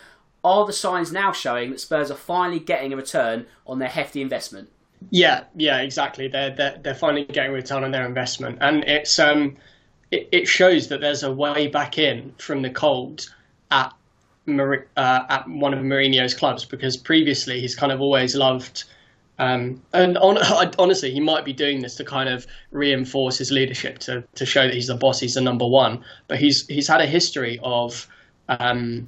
[0.45, 4.21] Are the signs now showing that Spurs are finally getting a return on their hefty
[4.21, 4.69] investment?
[5.09, 6.29] Yeah, yeah, exactly.
[6.29, 9.57] They're they're, they're finally getting a return on their investment, and it's um,
[10.11, 13.29] it, it shows that there's a way back in from the cold
[13.69, 13.91] at
[14.47, 18.85] uh, at one of Mourinho's clubs because previously he's kind of always loved
[19.37, 20.37] um, and on,
[20.79, 24.63] honestly, he might be doing this to kind of reinforce his leadership, to, to show
[24.63, 26.03] that he's the boss, he's the number one.
[26.27, 28.07] But he's he's had a history of
[28.47, 29.07] um,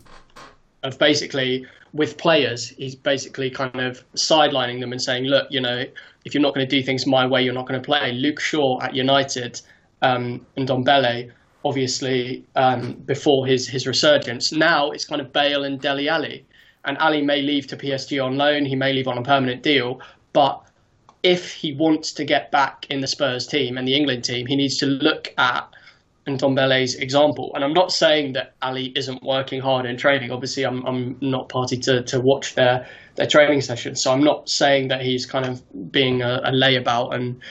[0.84, 5.86] of basically with players, he's basically kind of sidelining them and saying, look, you know,
[6.26, 8.12] if you're not going to do things my way, you're not going to play.
[8.12, 9.62] Luke Shaw at United
[10.02, 11.32] um, and Ndombele,
[11.64, 14.52] obviously, um, before his his resurgence.
[14.52, 16.46] Now it's kind of Bale and Dele Alli
[16.88, 20.00] and Alli may leave to PSG on loan, he may leave on a permanent deal,
[20.38, 20.62] but
[21.24, 24.56] if he wants to get back in the Spurs team and the England team, he
[24.56, 25.68] needs to look at
[26.28, 27.52] Ndombele's example.
[27.56, 30.30] And I'm not saying that Alli isn't working hard in training.
[30.30, 34.48] Obviously, I'm I'm not party to, to watch their their training sessions, so I'm not
[34.48, 37.42] saying that he's kind of being a, a layabout and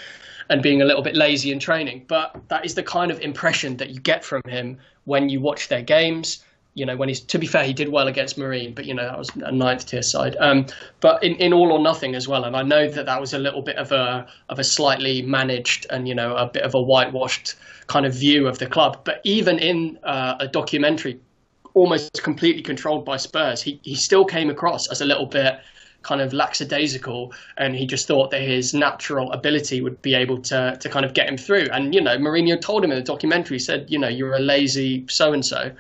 [0.49, 2.05] and being a little bit lazy in training.
[2.07, 5.67] But that is the kind of impression that you get from him when you watch
[5.67, 6.45] their games
[6.77, 9.05] you know, when he's to be fair, he did well against Marine, but you know
[9.05, 10.37] that was a ninth tier side.
[10.39, 10.67] Um,
[11.01, 13.39] but in, in all or nothing as well, and I know that that was a
[13.39, 16.83] little bit of a of a slightly managed and you know a bit of a
[16.83, 17.55] whitewashed
[17.87, 19.01] kind of view of the club.
[19.05, 21.19] But even in uh, a documentary,
[21.73, 25.55] almost completely controlled by Spurs, he he still came across as a little bit
[26.03, 30.77] kind of lackadaisical, and he just thought that his natural ability would be able to
[30.79, 31.69] to kind of get him through.
[31.73, 34.41] And you know, Mourinho told him in the documentary, he said, you know, you're a
[34.41, 35.73] lazy so and so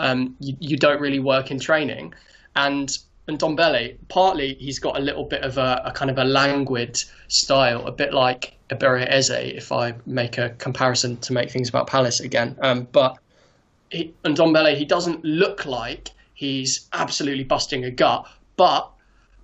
[0.00, 2.14] um, you, you don't really work in training.
[2.56, 2.98] And
[3.28, 7.86] Ndombele, partly he's got a little bit of a, a kind of a languid style,
[7.86, 12.20] a bit like Eberechi Eze, if I make a comparison to make things about Palace
[12.20, 12.56] again.
[12.60, 13.18] Um, but
[13.90, 18.26] he, Ndombele, he doesn't look like he's absolutely busting a gut,
[18.56, 18.90] but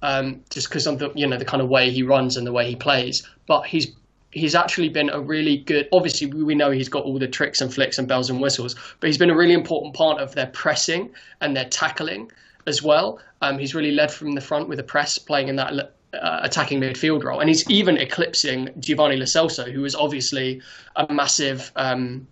[0.02, 2.52] um, just because of the you know the kind of way he runs and the
[2.52, 3.88] way he plays, but he's
[4.36, 5.88] he's actually been a really good.
[5.92, 9.08] Obviously, we know he's got all the tricks and flicks and bells and whistles, but
[9.08, 11.10] he's been a really important part of their pressing
[11.40, 12.30] and their tackling
[12.66, 13.18] as well.
[13.40, 16.80] Um, he's really led from the front with a press, playing in that uh, attacking
[16.80, 20.60] midfield role, and he's even eclipsing Giovani Lo Celso, who is obviously
[20.94, 21.72] a massive.
[21.74, 22.28] Um,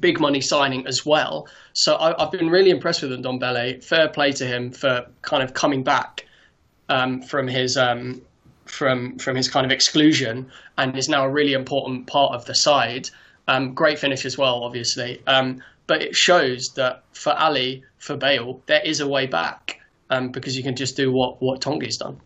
[0.00, 1.46] big money signing as well.
[1.72, 3.84] So I, have been really impressed with Ndombele.
[3.84, 6.26] Fair play to him for kind of coming back
[6.88, 8.20] um, from his um,
[8.74, 12.54] from from his kind of exclusion and is now a really important part of the
[12.54, 13.08] side.
[13.46, 15.22] Um, great finish as well, obviously.
[15.26, 20.30] Um, but it shows that for Alli, for Bale, there is a way back um,
[20.30, 22.20] because you can just do what what Tanguy's done.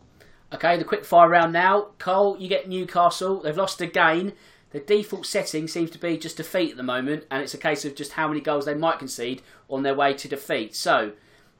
[0.52, 1.88] Okay, the quick fire round now.
[1.98, 3.42] Cole, you get Newcastle.
[3.42, 4.32] They've lost again.
[4.70, 7.84] The default setting seems to be just defeat at the moment, and it's a case
[7.84, 10.74] of just how many goals they might concede on their way to defeat.
[10.74, 11.12] So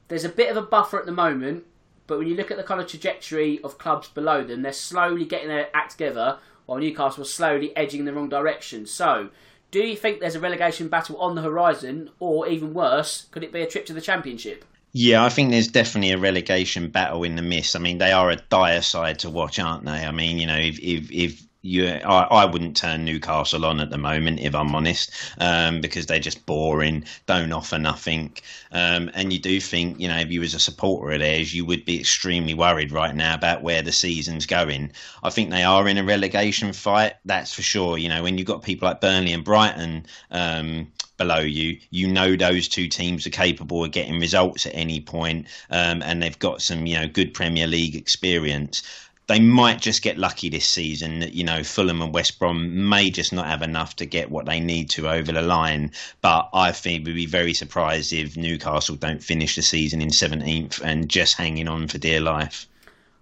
[0.07, 1.65] there's a bit of a buffer at the moment
[2.09, 5.25] but when you look at the kind of trajectory of clubs below them, they're slowly
[5.25, 8.87] getting their act together, while Newcastle are slowly edging in the wrong direction.
[8.87, 9.29] So,
[9.69, 13.53] do you think there's a relegation battle on the horizon, or even worse, could it
[13.53, 14.65] be a trip to the Championship?
[14.91, 17.75] Yeah, I think there's definitely a relegation battle in the mist.
[17.75, 19.91] I mean, they are a dire side to watch, aren't they?
[19.91, 23.89] I mean, you know, if if, if you, I, I wouldn't turn Newcastle on at
[23.89, 28.33] the moment, if I'm honest, um, because they're just boring, don't offer nothing.
[28.71, 31.65] Um, and you do think, you know, if you was a supporter of theirs, you
[31.65, 34.91] would be extremely worried right now about where the season's going.
[35.23, 37.97] I think they are in a relegation fight, that's for sure.
[37.97, 40.87] You know, when you've got people like Burnley and Brighton, um,
[41.19, 41.77] below you.
[41.91, 46.23] You know those two teams are capable of getting results at any point, um, and
[46.23, 48.81] they've got some you know good Premier League experience
[49.29, 51.19] they might just get lucky this season.
[51.19, 54.47] That, you know, Fulham and West Brom may just not have enough to get what
[54.47, 55.91] they need to over the line.
[56.21, 60.81] But I think we'd be very surprised if Newcastle don't finish the season in 17th
[60.83, 62.67] and just hanging on for dear life.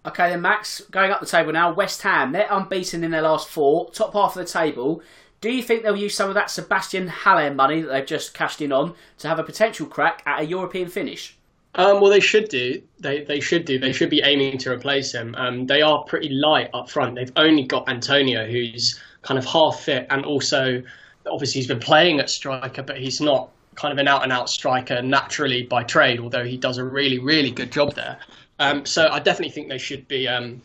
[0.05, 1.73] Okay, then Max, going up the table now.
[1.73, 5.01] West Ham, they're unbeaten in their last four, top half of the table.
[5.41, 8.61] Do you think they'll use some of that Sébastien Haller money that they've just cashed
[8.61, 11.36] in on to have a potential crack at a European finish?
[11.77, 12.81] Um, well, they should do.
[12.99, 13.77] They they should do.
[13.77, 15.35] They should be aiming to replace him.
[15.37, 17.15] Um, they are pretty light up front.
[17.15, 20.81] They've only got Antonio, who's kind of half fit, and also
[21.29, 24.49] obviously he's been playing at striker, but he's not kind of an out and out
[24.49, 26.19] striker naturally by trade.
[26.19, 28.17] Although he does a really really good job there.
[28.59, 30.63] Um, so I definitely think they should be um,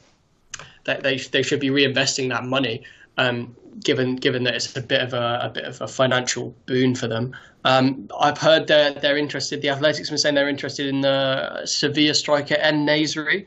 [0.85, 2.85] that they they should be reinvesting that money.
[3.19, 6.95] Um, given given that it's a bit of a, a bit of a financial boon
[6.95, 7.35] for them.
[7.65, 9.63] Um, I've heard they're they're interested.
[9.63, 13.47] The Athletics been saying they're interested in the Sevilla striker En-Nesyri,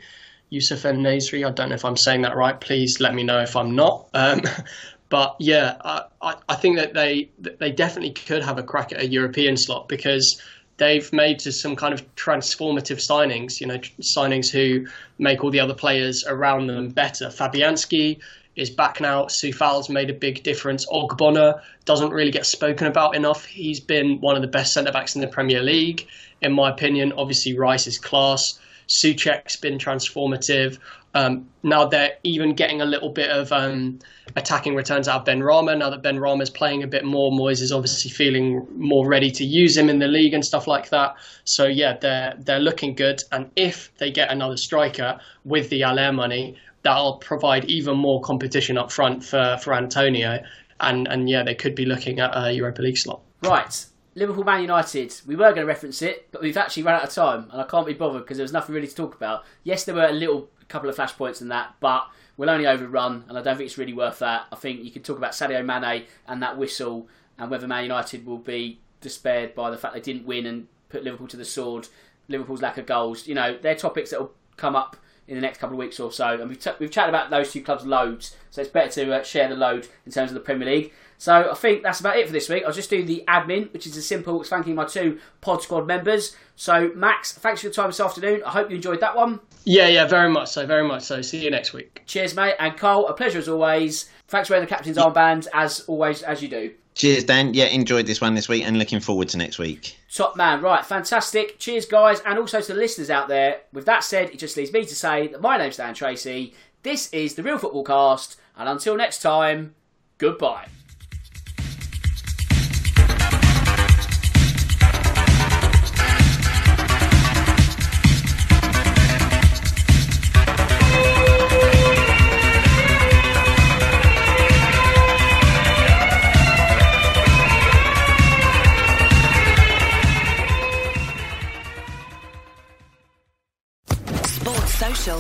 [0.50, 1.46] Youssef En-Nesyri.
[1.46, 2.60] I don't know if I'm saying that right.
[2.60, 4.10] Please let me know if I'm not.
[4.14, 4.42] Um,
[5.10, 5.78] but yeah,
[6.22, 9.88] I, I think that they they definitely could have a crack at a European slot
[9.88, 10.42] because
[10.78, 13.60] they've made some kind of transformative signings.
[13.60, 17.28] You know, signings who make all the other players around them better.
[17.28, 18.20] Fabianski
[18.56, 19.26] is back now.
[19.26, 20.86] Coufal's made a big difference.
[20.88, 23.46] Ogbonna doesn't really get spoken about enough.
[23.46, 26.08] He's been one of the best centre backs in the Premier League,
[26.42, 27.14] in my opinion.
[27.18, 28.60] Obviously, Rice is class.
[28.88, 30.78] Soucek's been transformative.
[31.16, 34.00] Um, now they're even getting a little bit of um,
[34.36, 35.78] attacking returns out of Benrahma.
[35.78, 39.78] Now that Benrahma's playing a bit more, Moyes is obviously feeling more ready to use
[39.78, 41.16] him in the league and stuff like that.
[41.46, 43.22] So yeah, they're they're looking good.
[43.32, 48.78] And if they get another striker with the Haller money, that'll provide even more competition
[48.78, 50.40] up front for, for Antonio.
[50.80, 53.22] And, and yeah, they could be looking at a Europa League slot.
[53.42, 53.86] Right.
[54.14, 55.14] Liverpool Man United.
[55.26, 57.66] We were going to reference it, but we've actually run out of time, and I
[57.66, 59.44] can't be bothered because there was nothing really to talk about.
[59.64, 62.08] Yes, there were a little couple of flashpoints in that, but
[62.38, 64.46] we'll only overrun, and I don't think it's really worth that.
[64.52, 67.08] I think you can talk about Sadio Mane and that whistle,
[67.38, 71.04] and whether Man United will be despaired by the fact they didn't win and put
[71.04, 71.88] Liverpool to the sword.
[72.30, 73.28] Liverpool's lack of goals.
[73.28, 74.96] You know, they're topics that will come up
[75.28, 76.40] in the next couple of weeks or so.
[76.40, 79.24] And we've, t- we've chatted about those two clubs loads, so it's better to uh,
[79.24, 80.94] share the load in terms of the Premier League.
[81.18, 82.64] So I think that's about it for this week.
[82.66, 85.88] I'll just do the admin, which is as simple as thanking my two Pod Squad
[85.88, 86.36] members.
[86.56, 88.44] So Max, thanks for your time this afternoon.
[88.46, 89.40] I hope you enjoyed that one.
[89.64, 91.22] Yeah, yeah, very much so, very much so.
[91.22, 92.04] See you next week.
[92.06, 92.56] Cheers, mate.
[92.60, 94.10] And Cole, a pleasure as always.
[94.28, 96.74] Thanks for wearing the captain's armband as always, as you do.
[96.96, 97.54] Cheers, Dan.
[97.54, 99.98] Yeah, enjoyed this one this week and looking forward to next week.
[100.14, 100.62] Top man.
[100.62, 101.60] Right, fantastic.
[101.60, 103.62] Cheers, guys, and also to the listeners out there.
[103.74, 106.54] With that said, it just leaves me to say that my name's Dan Tracy.
[106.84, 109.76] This is the Real Football Cast, and until next time,
[110.18, 110.68] goodbye.